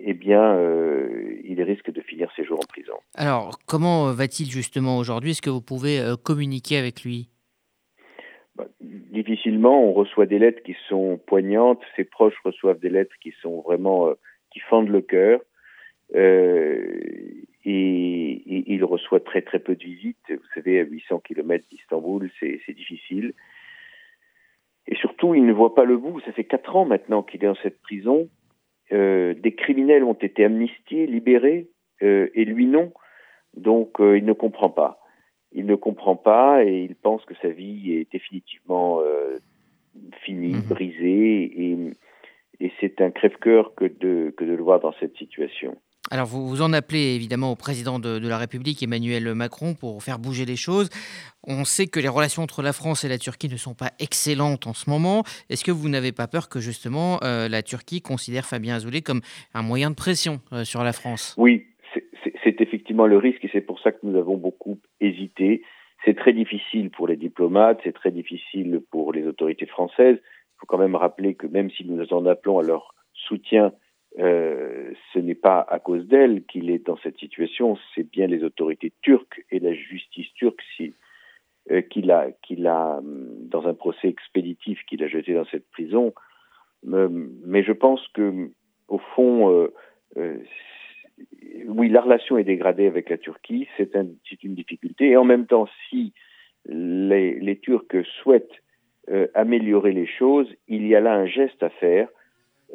eh 0.00 0.14
bien, 0.14 0.54
euh, 0.54 1.36
il 1.44 1.60
risque 1.62 1.90
de 1.90 2.00
finir 2.00 2.30
ses 2.36 2.44
jours 2.44 2.60
en 2.60 2.66
prison. 2.66 2.94
Alors, 3.14 3.58
comment 3.66 4.12
va-t-il 4.12 4.50
justement 4.50 4.98
aujourd'hui? 4.98 5.32
Est-ce 5.32 5.42
que 5.42 5.50
vous 5.50 5.60
pouvez 5.60 5.98
euh, 5.98 6.16
communiquer 6.16 6.76
avec 6.76 7.02
lui? 7.02 7.28
Difficilement, 8.80 9.84
on 9.84 9.92
reçoit 9.92 10.26
des 10.26 10.38
lettres 10.38 10.62
qui 10.62 10.76
sont 10.88 11.18
poignantes, 11.26 11.82
ses 11.96 12.04
proches 12.04 12.38
reçoivent 12.44 12.80
des 12.80 12.90
lettres 12.90 13.14
qui 13.20 13.32
sont 13.42 13.60
vraiment, 13.62 14.12
qui 14.50 14.60
fendent 14.60 14.88
le 14.88 15.00
cœur. 15.00 15.40
Euh, 16.14 17.00
et, 17.64 18.42
il 18.72 18.84
reçoit 18.84 19.20
très 19.20 19.42
très 19.42 19.58
peu 19.58 19.74
de 19.74 19.84
visites. 19.84 20.16
Vous 20.30 20.48
savez, 20.54 20.80
à 20.80 20.84
800 20.84 21.20
km 21.20 21.64
d'Istanbul, 21.70 22.30
c'est 22.40 22.72
difficile. 22.74 23.34
Et 24.86 24.94
surtout, 24.96 25.34
il 25.34 25.44
ne 25.44 25.52
voit 25.52 25.74
pas 25.74 25.84
le 25.84 25.98
bout. 25.98 26.20
Ça 26.20 26.32
fait 26.32 26.44
quatre 26.44 26.76
ans 26.76 26.86
maintenant 26.86 27.22
qu'il 27.22 27.42
est 27.44 27.46
dans 27.46 27.54
cette 27.56 27.80
prison. 27.82 28.28
Euh, 28.92 29.34
des 29.34 29.54
criminels 29.54 30.02
ont 30.02 30.14
été 30.14 30.44
amnistiés, 30.44 31.06
libérés, 31.06 31.68
euh, 32.02 32.28
et 32.34 32.44
lui 32.44 32.66
non. 32.66 32.92
Donc, 33.54 33.96
il 33.98 34.24
ne 34.24 34.32
comprend 34.32 34.70
pas. 34.70 35.00
Il 35.52 35.66
ne 35.66 35.74
comprend 35.74 36.16
pas 36.16 36.64
et 36.64 36.84
il 36.84 36.94
pense 36.94 37.24
que 37.24 37.34
sa 37.40 37.48
vie 37.48 37.92
est 37.92 38.10
définitivement 38.12 39.00
finie, 40.24 40.54
mhm. 40.54 40.62
brisée, 40.68 41.42
et, 41.44 41.76
et 42.60 42.72
c'est 42.80 43.00
un 43.00 43.10
crève-cœur 43.10 43.74
que 43.74 43.86
de, 43.86 44.32
que 44.36 44.44
de 44.44 44.52
le 44.52 44.62
voir 44.62 44.80
dans 44.80 44.92
cette 45.00 45.16
situation. 45.16 45.76
Alors 46.10 46.26
vous 46.26 46.48
vous 46.48 46.62
en 46.62 46.72
appelez 46.72 47.14
évidemment 47.14 47.52
au 47.52 47.56
président 47.56 47.98
de, 47.98 48.26
la 48.26 48.38
République, 48.38 48.82
Emmanuel 48.82 49.34
Macron, 49.34 49.74
pour 49.74 50.02
faire 50.02 50.18
bouger 50.18 50.46
les 50.46 50.56
choses. 50.56 50.88
On 51.46 51.64
sait 51.64 51.86
que 51.86 52.00
les 52.00 52.08
relations 52.08 52.42
entre 52.42 52.62
la 52.62 52.72
France 52.72 53.04
et 53.04 53.08
la 53.08 53.18
Turquie 53.18 53.48
ne 53.48 53.56
sont 53.56 53.74
pas 53.74 53.92
excellentes 53.98 54.66
en 54.66 54.72
ce 54.72 54.88
moment. 54.88 55.22
Est-ce 55.50 55.64
que 55.64 55.70
vous 55.70 55.88
n'avez 55.88 56.12
pas 56.12 56.26
peur 56.26 56.48
que 56.48 56.60
justement 56.60 57.20
euh, 57.22 57.48
la 57.48 57.62
Turquie 57.62 58.00
considère 58.00 58.46
Fabien 58.46 58.76
Azoulay 58.76 59.02
comme 59.02 59.20
un 59.52 59.62
moyen 59.62 59.90
de 59.90 59.94
pression 59.94 60.40
euh, 60.52 60.64
sur 60.64 60.82
la 60.82 60.94
France? 60.94 61.34
Oui, 61.36 61.66
le 63.06 63.18
risque 63.18 63.44
et 63.44 63.50
c'est 63.52 63.60
pour 63.60 63.80
ça 63.80 63.92
que 63.92 63.98
nous 64.02 64.18
avons 64.18 64.36
beaucoup 64.36 64.78
hésité. 65.00 65.62
C'est 66.04 66.16
très 66.16 66.32
difficile 66.32 66.90
pour 66.90 67.08
les 67.08 67.16
diplomates, 67.16 67.80
c'est 67.84 67.94
très 67.94 68.10
difficile 68.10 68.80
pour 68.90 69.12
les 69.12 69.26
autorités 69.26 69.66
françaises. 69.66 70.16
Il 70.16 70.60
faut 70.60 70.66
quand 70.66 70.78
même 70.78 70.96
rappeler 70.96 71.34
que 71.34 71.46
même 71.46 71.70
si 71.70 71.84
nous 71.84 72.12
en 72.12 72.26
appelons 72.26 72.58
à 72.58 72.62
leur 72.62 72.94
soutien 73.12 73.72
euh, 74.18 74.92
ce 75.12 75.18
n'est 75.18 75.34
pas 75.34 75.64
à 75.68 75.78
cause 75.78 76.06
d'elle 76.06 76.44
qu'il 76.44 76.70
est 76.70 76.84
dans 76.84 76.96
cette 76.98 77.18
situation, 77.18 77.76
c'est 77.94 78.08
bien 78.08 78.26
les 78.26 78.42
autorités 78.42 78.92
turques 79.02 79.44
et 79.50 79.60
la 79.60 79.74
justice 79.74 80.32
turque 80.34 80.60
si, 80.76 80.94
euh, 81.70 81.82
qu'il 81.82 82.10
a, 82.10 82.30
qu'il 82.42 82.66
a, 82.66 82.98
hum, 82.98 83.48
dans 83.48 83.68
un 83.68 83.74
procès 83.74 84.08
expéditif 84.08 84.82
qu'il 84.86 85.04
a 85.04 85.08
jeté 85.08 85.34
dans 85.34 85.44
cette 85.44 85.70
prison. 85.70 86.14
mais 86.82 87.62
je 87.62 87.72
pense 87.72 88.06
que, 88.08 88.50
au 88.88 88.98
fond, 88.98 89.68
euh, 90.16 90.42
oui, 91.66 91.88
la 91.88 92.00
relation 92.00 92.38
est 92.38 92.44
dégradée 92.44 92.86
avec 92.86 93.10
la 93.10 93.18
Turquie, 93.18 93.68
c'est 93.76 93.96
un, 93.96 94.06
une 94.42 94.54
difficulté. 94.54 95.10
Et 95.10 95.16
en 95.16 95.24
même 95.24 95.46
temps, 95.46 95.68
si 95.88 96.12
les, 96.66 97.58
Turcs 97.62 98.04
souhaitent 98.22 98.62
améliorer 99.34 99.92
les 99.92 100.06
choses, 100.06 100.48
il 100.66 100.86
y 100.86 100.94
a 100.94 101.00
là 101.00 101.14
un 101.14 101.26
geste 101.26 101.62
à 101.62 101.70
faire 101.70 102.08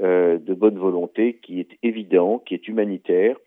euh, 0.02 0.40
de 0.40 0.56
bonne 0.56 0.80
volonté 0.80 1.36
qui 1.44 1.60
est 1.60 1.78
évident, 1.84 2.40
qui 2.40 2.56
est 2.56 2.68
humanitaire 2.68 3.38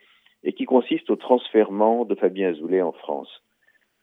et 0.45 0.53
qui 0.53 0.65
consiste 0.65 1.11
au 1.11 1.17
transfèrement 1.17 2.05
de 2.05 2.15
Fabien 2.15 2.51
Azoulay 2.51 2.83
en 2.83 2.93
France. 2.93 3.43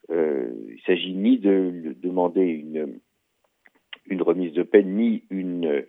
Euh, 0.10 0.52
il 0.68 0.82
s'agit 0.86 1.14
ni 1.14 1.38
de 1.38 1.96
demander 2.02 2.44
une, 2.44 3.00
remise 4.22 4.52
de 4.52 4.64
peine, 4.64 4.98
ni 4.98 5.24
euh, 5.32 5.84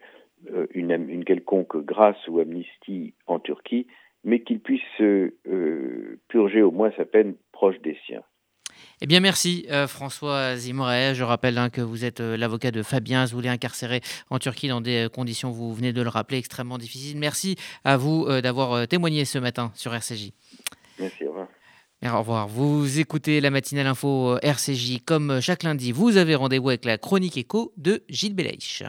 une, 0.72 0.92
une, 0.92 1.24
quelconque 1.24 1.76
grâce 1.84 2.28
ou 2.28 2.38
amnistie 2.38 3.14
en 3.26 3.40
Turquie, 3.40 3.88
mais 4.24 4.42
qu'il 4.42 4.60
puisse 4.60 4.80
euh, 5.00 6.18
purger 6.28 6.62
au 6.62 6.70
moins 6.70 6.90
sa 6.96 7.04
peine 7.04 7.34
proche 7.52 7.80
des 7.80 7.96
siens. 8.06 8.22
Eh 9.00 9.06
bien, 9.06 9.20
merci 9.20 9.66
euh, 9.70 9.86
François 9.86 10.56
Zimoret. 10.56 11.14
Je 11.14 11.24
rappelle 11.24 11.58
hein, 11.58 11.70
que 11.70 11.80
vous 11.80 12.04
êtes 12.04 12.20
euh, 12.20 12.36
l'avocat 12.36 12.70
de 12.70 12.82
Fabien 12.82 13.22
Azoulay, 13.22 13.48
incarcéré 13.48 14.00
en 14.30 14.38
Turquie 14.38 14.68
dans 14.68 14.80
des 14.80 15.06
euh, 15.06 15.08
conditions, 15.08 15.50
vous 15.50 15.74
venez 15.74 15.92
de 15.92 16.02
le 16.02 16.08
rappeler, 16.08 16.38
extrêmement 16.38 16.78
difficiles. 16.78 17.18
Merci 17.18 17.56
à 17.84 17.96
vous 17.96 18.26
d'avoir 18.40 18.86
témoigné 18.88 19.24
ce 19.24 19.38
matin 19.38 19.72
sur 19.74 19.94
RCJ. 19.94 20.32
Merci, 20.98 21.24
au 21.24 21.30
revoir. 21.30 21.48
au 22.02 22.18
revoir. 22.18 22.48
Vous 22.48 23.00
écoutez 23.00 23.40
la 23.40 23.50
matinale 23.50 23.86
info 23.86 24.38
RCJ. 24.42 25.04
Comme 25.04 25.40
chaque 25.40 25.62
lundi, 25.62 25.92
vous 25.92 26.16
avez 26.16 26.34
rendez-vous 26.34 26.68
avec 26.68 26.84
la 26.84 26.98
chronique 26.98 27.36
écho 27.36 27.72
de 27.76 28.04
Gilles 28.08 28.34
Belaïch. 28.34 28.84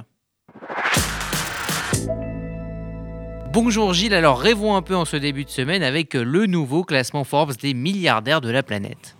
Bonjour 3.55 3.93
Gilles, 3.93 4.13
alors 4.13 4.37
rêvons 4.37 4.75
un 4.75 4.81
peu 4.81 4.97
en 4.97 5.05
ce 5.05 5.15
début 5.15 5.45
de 5.45 5.49
semaine 5.49 5.81
avec 5.81 6.13
le 6.13 6.45
nouveau 6.45 6.83
classement 6.83 7.23
Forbes 7.23 7.55
des 7.55 7.73
milliardaires 7.73 8.41
de 8.41 8.49
la 8.49 8.63
planète. 8.63 9.15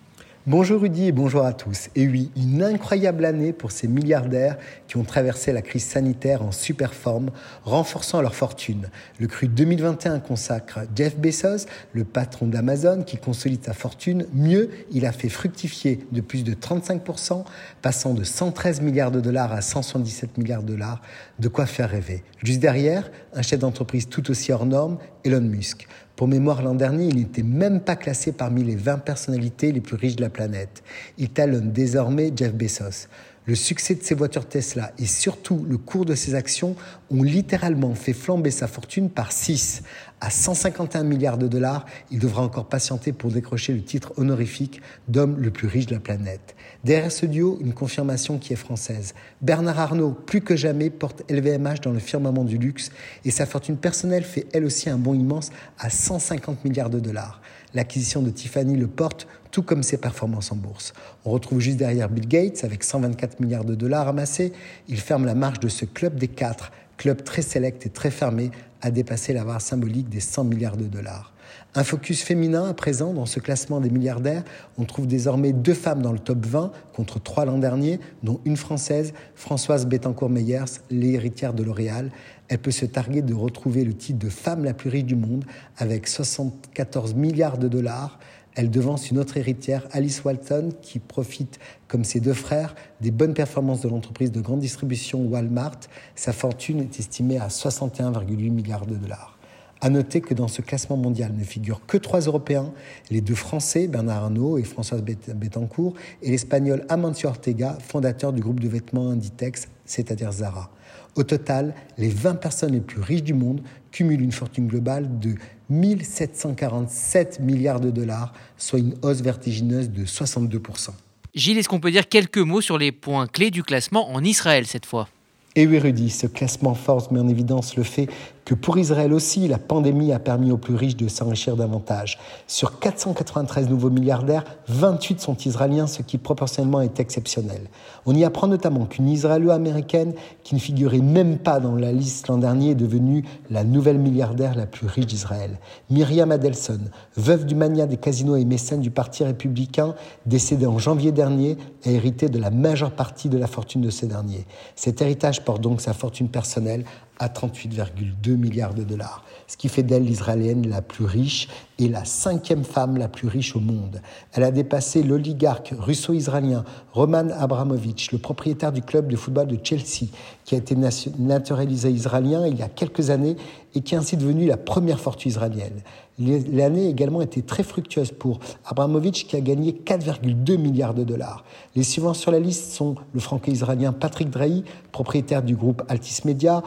Bonjour 0.48 0.82
Rudy 0.82 1.08
et 1.08 1.12
bonjour 1.12 1.44
à 1.44 1.54
tous. 1.54 1.90
Et 1.96 2.08
oui, 2.08 2.30
une 2.38 2.62
incroyable 2.62 3.26
année 3.26 3.52
pour 3.52 3.72
ces 3.72 3.88
milliardaires 3.88 4.58
qui 4.88 4.96
ont 4.98 5.04
traversé 5.04 5.52
la 5.52 5.64
crise 5.64 5.84
sanitaire 5.84 6.44
en 6.44 6.52
super 6.52 6.94
forme, 6.94 7.32
renforçant 7.64 8.22
leur 8.22 8.36
fortune. 8.36 8.92
Le 9.20 9.26
cru 9.26 9.48
2021 9.48 10.20
consacre 10.20 10.82
Jeff 10.96 11.18
Bezos, 11.18 11.66
le 11.94 12.04
patron 12.04 12.46
d'Amazon, 12.46 13.02
qui 13.02 13.18
consolide 13.18 13.66
sa 13.66 13.74
fortune. 13.74 14.28
Mieux, 14.36 14.70
il 14.92 15.08
a 15.08 15.12
fait 15.12 15.30
fructifier 15.30 16.06
de 16.12 16.22
plus 16.22 16.44
de 16.44 16.54
35%, 16.54 17.44
passant 17.82 18.14
de 18.14 18.24
113 18.24 18.82
milliards 18.82 19.10
de 19.10 19.22
dollars 19.22 19.52
à 19.52 19.62
177 19.62 20.38
milliards 20.38 20.62
de 20.62 20.74
dollars. 20.74 21.02
De 21.40 21.48
quoi 21.48 21.66
faire 21.66 21.90
rêver. 21.90 22.24
Juste 22.44 22.60
derrière, 22.60 23.10
un 23.34 23.42
chef 23.42 23.58
d'entreprise 23.58 24.10
tout 24.10 24.30
aussi 24.30 24.52
hors 24.52 24.68
norme, 24.68 25.00
Elon 25.24 25.42
Musk. 25.42 25.88
Pour 26.16 26.28
mémoire, 26.28 26.62
l'an 26.62 26.76
dernier, 26.76 27.08
il 27.08 27.18
n'était 27.18 27.44
même 27.44 27.82
pas 27.82 27.96
classé 27.96 28.32
parmi 28.32 28.64
les 28.64 28.76
20 28.76 29.00
personnalités 29.00 29.72
les 29.72 29.82
plus 29.82 29.96
riches 29.96 30.16
de 30.16 30.22
la 30.22 30.30
planète. 30.30 30.82
Il 31.18 31.30
talonne 31.30 31.72
désormais 31.72 32.32
Jeff 32.36 32.54
Bezos. 32.54 33.08
Le 33.48 33.54
succès 33.54 33.94
de 33.94 34.02
ses 34.02 34.16
voitures 34.16 34.48
Tesla 34.48 34.92
et 34.98 35.06
surtout 35.06 35.64
le 35.70 35.78
cours 35.78 36.06
de 36.06 36.16
ses 36.16 36.34
actions 36.34 36.76
ont 37.12 37.22
littéralement 37.22 37.94
fait 37.94 38.14
flamber 38.14 38.50
sa 38.50 38.68
fortune 38.68 39.08
par 39.08 39.32
6. 39.32 39.84
À 40.20 40.32
151 40.32 41.04
milliards 41.04 41.38
de 41.38 41.48
dollars, 41.48 41.86
il 42.10 42.18
devra 42.18 42.42
encore 42.42 42.68
patienter 42.68 43.14
pour 43.14 43.30
décrocher 43.30 43.74
le 43.74 43.84
titre 43.84 44.14
honorifique 44.18 44.82
d'homme 45.08 45.38
le 45.40 45.52
plus 45.52 45.68
riche 45.68 45.86
de 45.86 45.94
la 45.94 46.00
planète. 46.00 46.56
Derrière 46.84 47.12
ce 47.12 47.28
duo, 47.28 47.60
une 47.62 47.74
confirmation 47.74 48.40
qui 48.40 48.52
est 48.52 48.56
française. 48.56 49.14
Bernard 49.44 49.80
Arnault, 49.80 50.14
plus 50.14 50.42
que 50.42 50.56
jamais, 50.56 50.90
porte 50.90 51.22
LVMH 51.30 51.82
dans 51.84 51.92
le 51.92 52.00
firmament 52.00 52.46
du 52.46 52.58
luxe 52.58 52.90
et 53.26 53.32
sa 53.32 53.46
fortune 53.46 53.78
personnelle 53.78 54.24
fait 54.24 54.48
elle 54.54 54.66
aussi 54.66 54.90
un 54.90 54.98
bond 54.98 55.14
immense 55.14 55.52
à 55.78 55.92
150 55.92 56.66
milliards 56.66 56.90
de 56.90 57.00
dollars. 57.00 57.42
L'acquisition 57.76 58.22
de 58.22 58.30
Tiffany 58.30 58.78
le 58.78 58.88
porte, 58.88 59.28
tout 59.52 59.62
comme 59.62 59.84
ses 59.84 59.98
performances 59.98 60.52
en 60.52 60.56
bourse. 60.56 60.94
On 61.26 61.32
retrouve 61.32 61.60
juste 61.60 61.78
derrière 61.78 62.10
Bill 62.10 62.28
Gates 62.28 62.64
avec 62.64 62.84
124 62.84 63.42
milliards 63.42 63.66
de 63.66 63.76
dollars 63.76 64.08
amassés. 64.08 64.54
Il 64.88 65.00
ferme 65.00 65.26
la 65.26 65.36
marche 65.36 65.60
de 65.60 65.68
ce 65.68 65.84
club 65.84 66.16
des 66.16 66.30
quatre, 66.30 66.72
club 66.98 67.24
très 67.24 67.42
sélect 67.42 67.86
et 67.86 67.90
très 67.90 68.12
fermé, 68.12 68.50
à 68.82 68.92
dépasser 68.92 69.34
la 69.34 69.44
barre 69.44 69.62
symbolique 69.62 70.10
des 70.10 70.20
100 70.22 70.46
milliards 70.46 70.78
de 70.78 70.86
dollars. 70.86 71.34
Un 71.74 71.84
focus 71.84 72.24
féminin 72.24 72.70
à 72.70 72.74
présent 72.74 73.14
dans 73.14 73.26
ce 73.26 73.40
classement 73.40 73.82
des 73.82 73.90
milliardaires. 73.90 74.44
On 74.78 74.86
trouve 74.86 75.08
désormais 75.08 75.52
deux 75.52 75.74
femmes 75.74 76.02
dans 76.02 76.14
le 76.14 76.20
top 76.20 76.46
20 76.46 76.72
contre 76.94 77.22
trois 77.22 77.46
l'an 77.46 77.58
dernier, 77.58 78.00
dont 78.24 78.40
une 78.46 78.56
française, 78.56 79.14
Françoise 79.36 79.86
Bettencourt-Meyers, 79.86 80.80
l'héritière 80.90 81.54
de 81.54 81.64
L'Oréal. 81.64 82.12
Elle 82.48 82.60
peut 82.60 82.72
se 82.72 82.86
targuer 82.86 83.22
de 83.22 83.34
retrouver 83.34 83.84
le 83.84 83.94
titre 83.94 84.20
de 84.20 84.30
femme 84.30 84.64
la 84.64 84.74
plus 84.74 84.90
riche 84.90 85.06
du 85.06 85.16
monde 85.16 85.46
avec 85.78 86.08
74 86.08 87.16
milliards 87.16 87.58
de 87.58 87.68
dollars. 87.68 88.20
Elle 88.54 88.70
devance 88.70 89.10
une 89.12 89.18
autre 89.18 89.36
héritière, 89.38 89.86
Alice 89.92 90.24
Walton, 90.24 90.70
qui 90.82 91.00
profite, 91.00 91.60
comme 91.88 92.04
ses 92.04 92.22
deux 92.22 92.34
frères, 92.34 92.76
des 93.02 93.12
bonnes 93.12 93.34
performances 93.34 93.82
de 93.82 93.90
l'entreprise 93.90 94.32
de 94.32 94.40
grande 94.40 94.60
distribution 94.60 95.26
Walmart. 95.26 95.80
Sa 96.16 96.32
fortune 96.32 96.80
est 96.80 97.00
estimée 97.00 97.38
à 97.38 97.48
61,8 97.48 98.52
milliards 98.52 98.86
de 98.86 98.96
dollars. 98.96 99.38
À 99.82 99.90
noter 99.90 100.22
que 100.22 100.34
dans 100.34 100.48
ce 100.48 100.62
classement 100.62 100.96
mondial 100.96 101.34
ne 101.38 101.44
figurent 101.44 101.86
que 101.86 101.98
trois 101.98 102.22
Européens, 102.22 102.72
les 103.12 103.22
deux 103.22 103.36
Français, 103.36 103.88
Bernard 103.88 104.24
Arnault 104.24 104.58
et 104.58 104.64
Françoise 104.64 105.04
Bettencourt, 105.04 105.94
et 106.22 106.32
l'Espagnol 106.32 106.86
Amancio 106.88 107.28
Ortega, 107.28 107.78
fondateur 107.82 108.32
du 108.32 108.42
groupe 108.42 108.62
de 108.62 108.70
vêtements 108.70 109.10
Inditex, 109.10 109.68
c'est-à-dire 109.86 110.32
Zara. 110.32 110.72
Au 111.16 111.24
total, 111.24 111.74
les 111.98 112.10
20 112.10 112.36
personnes 112.36 112.74
les 112.74 112.82
plus 112.82 113.00
riches 113.00 113.24
du 113.24 113.34
monde 113.34 113.62
cumulent 113.92 114.22
une 114.22 114.34
fortune 114.34 114.68
globale 114.68 115.20
de 115.20 115.36
1747 115.70 117.40
milliards 117.40 117.80
de 117.80 117.90
dollars, 117.90 118.34
soit 118.58 118.80
une 118.80 118.96
hausse 119.02 119.22
vertigineuse 119.22 119.90
de 119.90 120.04
62%. 120.06 120.90
Gilles, 121.34 121.58
est-ce 121.58 121.70
qu'on 121.70 121.80
peut 121.80 121.92
dire 121.92 122.10
quelques 122.10 122.38
mots 122.38 122.62
sur 122.62 122.78
les 122.78 122.92
points 122.92 123.28
clés 123.28 123.52
du 123.52 123.64
classement 123.64 124.12
en 124.12 124.24
Israël 124.24 124.66
cette 124.66 124.86
fois? 124.86 125.08
Et 125.56 125.66
oui, 125.66 125.80
Rudy, 125.80 126.10
ce 126.10 126.28
classement 126.28 126.76
force 126.76 127.10
met 127.12 127.20
en 127.20 127.30
évidence 127.30 127.78
le 127.78 127.84
fait 127.84 128.10
que 128.46 128.54
pour 128.54 128.78
Israël 128.78 129.12
aussi, 129.12 129.48
la 129.48 129.58
pandémie 129.58 130.14
a 130.14 130.20
permis 130.20 130.52
aux 130.52 130.58
plus 130.58 130.76
riches 130.76 130.96
de 130.96 131.08
s'enrichir 131.08 131.56
davantage. 131.56 132.20
Sur 132.46 132.80
493 132.80 133.68
nouveaux 133.70 133.90
milliardaires, 133.90 134.44
28 134.68 135.20
sont 135.20 135.36
israéliens, 135.36 135.88
ce 135.88 136.04
qui 136.04 136.20
proportionnellement 136.20 136.82
est 136.82 137.00
exceptionnel. 137.00 137.62
On 138.06 138.14
y 138.16 138.24
apprend 138.24 138.48
notamment 138.48 138.86
qu'une 138.86 139.10
Israélo-américaine 139.10 140.14
qui 140.44 140.54
ne 140.54 140.60
figurait 140.60 141.00
même 141.00 141.40
pas 141.40 141.60
dans 141.60 141.76
la 141.76 141.92
liste 141.92 142.28
l'an 142.28 142.38
dernier 142.38 142.72
est 142.72 142.76
devenue 142.76 143.26
la 143.50 143.64
nouvelle 143.64 143.98
milliardaire 143.98 144.56
la 144.56 144.68
plus 144.68 144.86
riche 144.86 145.08
d'Israël. 145.08 145.58
Myriam 145.90 146.32
Adelson, 146.32 146.82
veuve 147.18 147.46
du 147.46 147.56
mania 147.56 147.88
des 147.88 147.98
casinos 147.98 148.36
et 148.36 148.46
mécène 148.46 148.82
du 148.82 148.92
Parti 148.92 149.24
républicain, 149.24 149.96
décédée 150.28 150.68
en 150.68 150.78
janvier 150.78 151.12
dernier, 151.12 151.58
a 151.84 151.90
hérité 151.90 152.30
de 152.30 152.38
la 152.38 152.52
majeure 152.52 152.92
partie 152.92 153.28
de 153.28 153.40
la 153.40 153.48
fortune 153.48 153.82
de 153.82 153.90
ces 153.90 154.06
derniers. 154.06 154.46
Cet 154.76 155.02
héritage 155.02 155.44
porte 155.44 155.62
donc 155.62 155.82
sa 155.82 155.94
fortune 155.94 156.30
personnelle 156.30 156.86
à 157.20 157.28
38,2 157.28 158.36
milliards 158.36 158.74
de 158.74 158.84
dollars, 158.84 159.24
ce 159.48 159.58
qui 159.58 159.70
fait 159.70 159.84
d'elle 159.84 160.04
l'Israélienne 160.04 160.68
la 160.68 160.82
plus 160.82 161.06
riche 161.06 161.48
et 161.80 161.88
la 161.88 162.06
cinquième 162.06 162.64
femme 162.64 162.98
la 162.98 163.08
plus 163.08 163.28
riche 163.28 163.56
au 163.56 163.60
monde. 163.60 164.02
Elle 164.34 164.44
a 164.44 164.52
dépassé 164.52 165.04
l'oligarque 165.04 165.74
russo-israélien 165.78 166.64
Roman 166.94 167.30
Abramovich, 167.38 168.12
le 168.12 168.18
propriétaire 168.18 168.72
du 168.72 168.82
club 168.82 169.08
de 169.08 169.16
football 169.16 169.48
de 169.48 169.58
Chelsea, 169.64 170.08
qui 170.44 170.56
a 170.56 170.58
été 170.58 170.76
naturalisé 171.20 171.90
israélien 171.90 172.48
il 172.48 172.58
y 172.58 172.64
a 172.64 172.70
quelques 172.70 173.10
années 173.10 173.36
et 173.76 173.82
qui 173.82 173.96
est 173.96 173.98
ainsi 173.98 174.18
devenu 174.18 174.48
la 174.48 174.58
première 174.58 175.00
fortune 175.00 175.32
israélienne. 175.32 175.82
L'année 176.18 176.88
a 176.88 176.90
également 176.90 177.22
été 177.22 177.42
très 177.42 177.64
fructueuse 177.64 178.12
pour 178.12 178.40
Abramovich 178.66 179.28
qui 179.28 179.36
a 179.36 179.42
gagné 179.42 179.74
4,2 179.74 180.58
milliards 180.58 180.94
de 180.94 181.04
dollars. 181.04 181.44
Les 181.76 181.84
suivants 181.84 182.14
sur 182.14 182.32
la 182.32 182.40
liste 182.40 182.72
sont 182.72 182.96
le 183.14 183.20
franco-israélien 183.20 183.92
Patrick 183.92 184.30
Drahi, 184.30 184.64
propriétaire 184.94 185.44
du 185.44 185.58
groupe 185.58 185.84
Altis 185.90 186.22
Media, 186.24 186.64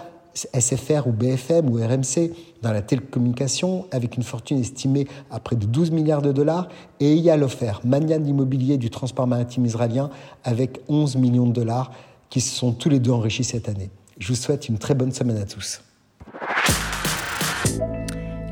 SFR 0.58 1.06
ou 1.06 1.12
BFM 1.12 1.68
ou 1.70 1.76
RMC 1.76 2.32
dans 2.62 2.72
la 2.72 2.82
télécommunication 2.82 3.86
avec 3.90 4.16
une 4.16 4.22
fortune 4.22 4.58
estimée 4.58 5.06
à 5.30 5.40
près 5.40 5.56
de 5.56 5.66
12 5.66 5.90
milliards 5.90 6.22
de 6.22 6.32
dollars 6.32 6.68
et 7.00 7.12
Eyal 7.12 7.42
Ofer, 7.42 7.80
mania 7.84 8.18
d'immobilier 8.18 8.78
du 8.78 8.90
transport 8.90 9.26
maritime 9.26 9.66
israélien 9.66 10.10
avec 10.44 10.80
11 10.88 11.16
millions 11.16 11.46
de 11.46 11.52
dollars 11.52 11.92
qui 12.30 12.40
se 12.40 12.54
sont 12.54 12.72
tous 12.72 12.88
les 12.88 13.00
deux 13.00 13.12
enrichis 13.12 13.44
cette 13.44 13.68
année. 13.68 13.90
Je 14.18 14.28
vous 14.28 14.34
souhaite 14.34 14.68
une 14.68 14.78
très 14.78 14.94
bonne 14.94 15.12
semaine 15.12 15.38
à 15.38 15.44
tous. 15.44 15.80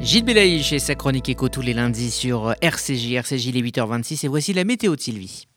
Gilles 0.00 0.24
Belaïch 0.24 0.72
et 0.72 0.78
sa 0.78 0.94
chronique 0.94 1.28
écho 1.28 1.48
tous 1.48 1.62
les 1.62 1.74
lundis 1.74 2.10
sur 2.10 2.54
RCJ, 2.60 3.12
RCJ 3.14 3.52
les 3.52 3.62
8h26 3.62 4.24
et 4.24 4.28
voici 4.28 4.52
la 4.52 4.64
météo 4.64 4.94
de 4.94 5.00
Sylvie. 5.00 5.48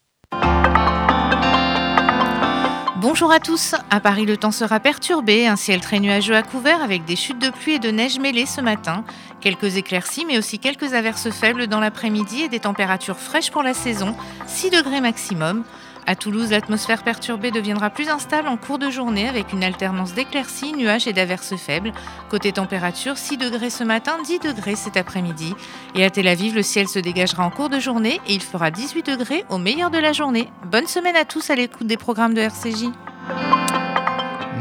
Bonjour 3.02 3.32
à 3.32 3.40
tous. 3.40 3.76
À 3.90 4.02
Paris, 4.02 4.26
le 4.26 4.36
temps 4.36 4.52
sera 4.52 4.82
perturbé, 4.82 5.48
un 5.48 5.56
ciel 5.56 5.80
très 5.80 6.02
nuageux 6.02 6.36
à 6.36 6.44
couvert 6.44 6.84
avec 6.84 7.06
des 7.06 7.16
chutes 7.16 7.40
de 7.40 7.50
pluie 7.50 7.76
et 7.76 7.80
de 7.80 7.92
neige 7.92 8.20
mêlées 8.20 8.46
ce 8.46 8.60
matin. 8.60 9.06
Quelques 9.40 9.78
éclaircies, 9.78 10.26
mais 10.26 10.38
aussi 10.38 10.60
quelques 10.60 10.94
averses 10.94 11.30
faibles 11.30 11.68
dans 11.68 11.80
l'après-midi 11.80 12.42
et 12.42 12.50
des 12.50 12.60
températures 12.60 13.18
fraîches 13.18 13.52
pour 13.52 13.64
la 13.64 13.74
saison, 13.74 14.18
6 14.48 14.72
degrés 14.72 15.00
maximum. 15.00 15.64
À 16.08 16.16
Toulouse, 16.16 16.52
l'atmosphère 16.52 17.04
perturbée 17.04 17.52
deviendra 17.52 17.90
plus 17.90 18.10
instable 18.10 18.48
en 18.48 18.58
cours 18.58 18.80
de 18.80 18.90
journée 18.90 19.28
avec 19.28 19.54
une 19.54 19.64
alternance 19.64 20.14
d'éclaircies, 20.14 20.74
nuages 20.74 21.08
et 21.08 21.14
d'averses 21.14 21.56
faibles. 21.56 21.92
Côté 22.30 22.52
température, 22.52 23.18
6 23.18 23.38
degrés 23.38 23.70
ce 23.70 23.84
matin, 23.84 24.18
10 24.24 24.40
degrés 24.40 24.76
cet 24.76 24.98
après-midi. 24.98 25.54
Et 25.96 26.04
à 26.04 26.10
Tel 26.10 26.28
Aviv, 26.28 26.56
le 26.56 26.64
ciel 26.64 26.88
se 26.88 27.00
dégagera 27.00 27.46
en 27.46 27.50
cours 27.50 27.70
de 27.70 27.80
journée 27.80 28.20
et 28.28 28.34
il 28.34 28.42
fera 28.42 28.72
18 28.72 29.06
degrés 29.06 29.46
au 29.50 29.58
meilleur 29.58 29.92
de 29.92 30.00
la 30.00 30.14
journée. 30.14 30.52
Bonne 30.66 30.88
semaine 30.88 31.16
à 31.16 31.26
tous 31.26 31.50
à 31.50 31.56
l'écoute 31.56 31.88
des 31.88 31.98
programmes 31.98 32.34
de 32.34 32.42
RCJ. 32.42 33.89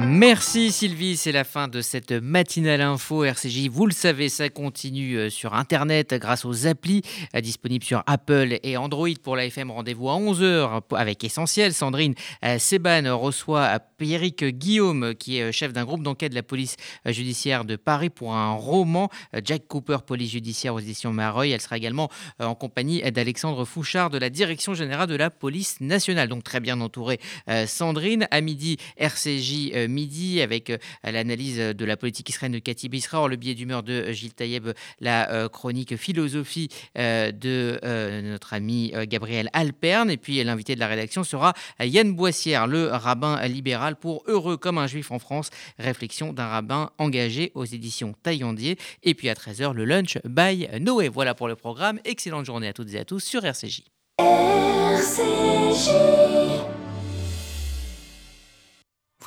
Merci 0.00 0.70
Sylvie, 0.70 1.16
c'est 1.16 1.32
la 1.32 1.42
fin 1.42 1.66
de 1.66 1.80
cette 1.80 2.12
matinale 2.12 2.82
info 2.82 3.24
RCJ. 3.24 3.68
Vous 3.68 3.84
le 3.84 3.92
savez, 3.92 4.28
ça 4.28 4.48
continue 4.48 5.16
euh, 5.16 5.28
sur 5.28 5.54
Internet 5.54 6.14
grâce 6.14 6.44
aux 6.44 6.68
applis 6.68 7.02
euh, 7.34 7.40
disponibles 7.40 7.84
sur 7.84 8.04
Apple 8.06 8.58
et 8.62 8.76
Android 8.76 9.08
pour 9.24 9.34
la 9.34 9.46
FM. 9.46 9.72
Rendez-vous 9.72 10.08
à 10.08 10.14
11h 10.14 10.82
avec 10.94 11.24
Essentiel. 11.24 11.74
Sandrine 11.74 12.14
euh, 12.44 12.58
Seban 12.60 13.18
reçoit 13.18 13.80
Pierrick 13.96 14.44
Guillaume, 14.44 15.16
qui 15.16 15.38
est 15.38 15.50
chef 15.50 15.72
d'un 15.72 15.84
groupe 15.84 16.04
d'enquête 16.04 16.30
de 16.30 16.36
la 16.36 16.44
police 16.44 16.76
judiciaire 17.04 17.64
de 17.64 17.74
Paris 17.74 18.10
pour 18.10 18.34
un 18.34 18.52
roman 18.52 19.10
Jack 19.44 19.66
Cooper, 19.66 19.98
police 20.06 20.30
judiciaire 20.30 20.74
aux 20.74 20.78
éditions 20.78 21.12
Mareuil. 21.12 21.50
Elle 21.50 21.60
sera 21.60 21.76
également 21.76 22.08
en 22.38 22.54
compagnie 22.54 23.02
d'Alexandre 23.10 23.64
Fouchard 23.64 24.10
de 24.10 24.18
la 24.18 24.30
Direction 24.30 24.74
générale 24.74 25.08
de 25.08 25.16
la 25.16 25.30
police 25.30 25.80
nationale. 25.80 26.28
Donc 26.28 26.44
très 26.44 26.60
bien 26.60 26.80
entourée 26.80 27.18
Sandrine. 27.66 28.28
À 28.30 28.40
midi, 28.40 28.76
RCJ 28.96 29.87
midi 29.88 30.40
avec 30.40 30.70
euh, 30.70 30.78
l'analyse 31.02 31.58
de 31.58 31.84
la 31.84 31.96
politique 31.96 32.28
israélienne 32.28 32.60
de 32.60 32.64
Cathy 32.64 32.88
Bisra, 32.88 33.26
le 33.28 33.36
biais 33.36 33.54
d'humeur 33.54 33.82
de 33.82 33.92
euh, 33.92 34.12
Gilles 34.12 34.34
Taïeb, 34.34 34.68
la 35.00 35.30
euh, 35.30 35.48
chronique 35.48 35.96
philosophie 35.96 36.68
de 36.96 37.78
notre 38.22 38.52
ami 38.52 38.92
Gabriel 39.06 39.48
Alperne. 39.52 40.10
Et 40.10 40.16
puis 40.16 40.42
l'invité 40.44 40.74
de 40.74 40.80
la 40.80 40.86
rédaction 40.86 41.24
sera 41.24 41.54
Yann 41.80 42.12
Boissière, 42.12 42.66
le 42.66 42.88
rabbin 42.88 43.40
libéral 43.46 43.96
pour 43.96 44.22
Heureux 44.26 44.56
comme 44.56 44.78
un 44.78 44.86
juif 44.86 45.10
en 45.10 45.18
France, 45.18 45.50
réflexion 45.78 46.32
d'un 46.32 46.46
rabbin 46.46 46.90
engagé 46.98 47.52
aux 47.54 47.64
éditions 47.64 48.14
Taillandier. 48.22 48.78
Et 49.02 49.14
puis 49.14 49.28
à 49.28 49.34
13h, 49.34 49.72
le 49.72 49.84
lunch 49.84 50.18
by 50.24 50.68
Noé. 50.80 51.08
Voilà 51.08 51.34
pour 51.34 51.48
le 51.48 51.56
programme. 51.56 51.98
Excellente 52.04 52.46
journée 52.46 52.68
à 52.68 52.72
toutes 52.72 52.92
et 52.94 52.98
à 52.98 53.04
tous 53.04 53.20
sur 53.20 53.44
RCJ. 53.44 53.82
RCJ. 54.18 56.57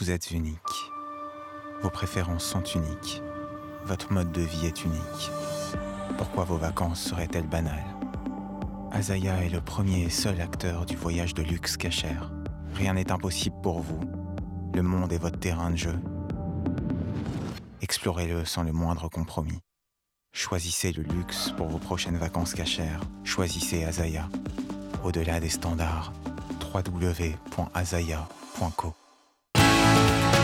Vous 0.02 0.10
êtes 0.10 0.32
unique. 0.32 0.58
Vos 1.84 1.92
préférences 1.92 2.44
sont 2.44 2.64
uniques. 2.64 3.22
Votre 3.86 4.12
mode 4.12 4.32
de 4.32 4.42
vie 4.42 4.66
est 4.66 4.84
unique. 4.84 5.30
Pourquoi 6.18 6.44
vos 6.44 6.58
vacances 6.58 7.04
seraient-elles 7.04 7.46
banales? 7.46 7.86
Azaya 8.92 9.46
est 9.46 9.50
le 9.50 9.62
premier 9.62 10.02
et 10.02 10.10
seul 10.10 10.42
acteur 10.42 10.88
du 10.88 10.96
voyage 10.96 11.36
de 11.36 11.44
luxe 11.44 11.78
cachère. 11.78 12.32
Rien 12.74 12.96
n'est 12.96 13.12
impossible 13.12 13.62
pour 13.62 13.82
vous. 13.82 14.00
Le 14.74 14.82
monde 14.82 15.14
est 15.14 15.20
votre 15.20 15.38
terrain 15.38 15.70
de 15.70 15.76
jeu. 15.76 16.00
Explorez-le 17.82 18.44
sans 18.44 18.64
le 18.64 18.72
moindre 18.72 19.08
compromis. 19.08 19.60
Choisissez 20.34 20.94
le 20.94 21.04
luxe 21.04 21.54
pour 21.56 21.68
vos 21.68 21.78
prochaines 21.78 22.18
vacances 22.18 22.56
cachères. 22.56 23.02
Choisissez 23.24 23.84
Azaya. 23.84 24.28
Au-delà 25.04 25.40
des 25.40 25.50
standards, 25.50 26.12
www.azaya.co. 26.74 27.36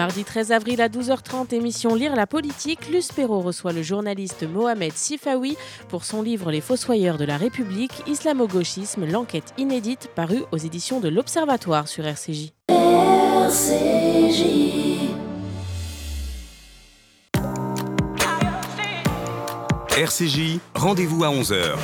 Mardi 0.00 0.24
13 0.24 0.52
avril 0.52 0.80
à 0.80 0.88
12h30, 0.88 1.54
émission 1.54 1.94
Lire 1.94 2.16
la 2.16 2.26
politique, 2.26 2.88
Luce 2.88 3.12
Perrault 3.12 3.40
reçoit 3.40 3.74
le 3.74 3.82
journaliste 3.82 4.44
Mohamed 4.44 4.94
Sifawi 4.94 5.58
pour 5.90 6.06
son 6.06 6.22
livre 6.22 6.50
Les 6.50 6.62
Fossoyeurs 6.62 7.18
de 7.18 7.26
la 7.26 7.36
République, 7.36 7.92
Islamo-gauchisme, 8.06 9.04
l'enquête 9.04 9.52
inédite 9.58 10.08
parue 10.14 10.42
aux 10.52 10.56
éditions 10.56 11.00
de 11.00 11.10
l'Observatoire 11.10 11.86
sur 11.86 12.06
RCJ. 12.06 12.54
RCJ. 12.70 14.44
RCJ, 19.98 20.60
rendez-vous 20.76 21.24
à 21.24 21.28
11h. 21.28 21.76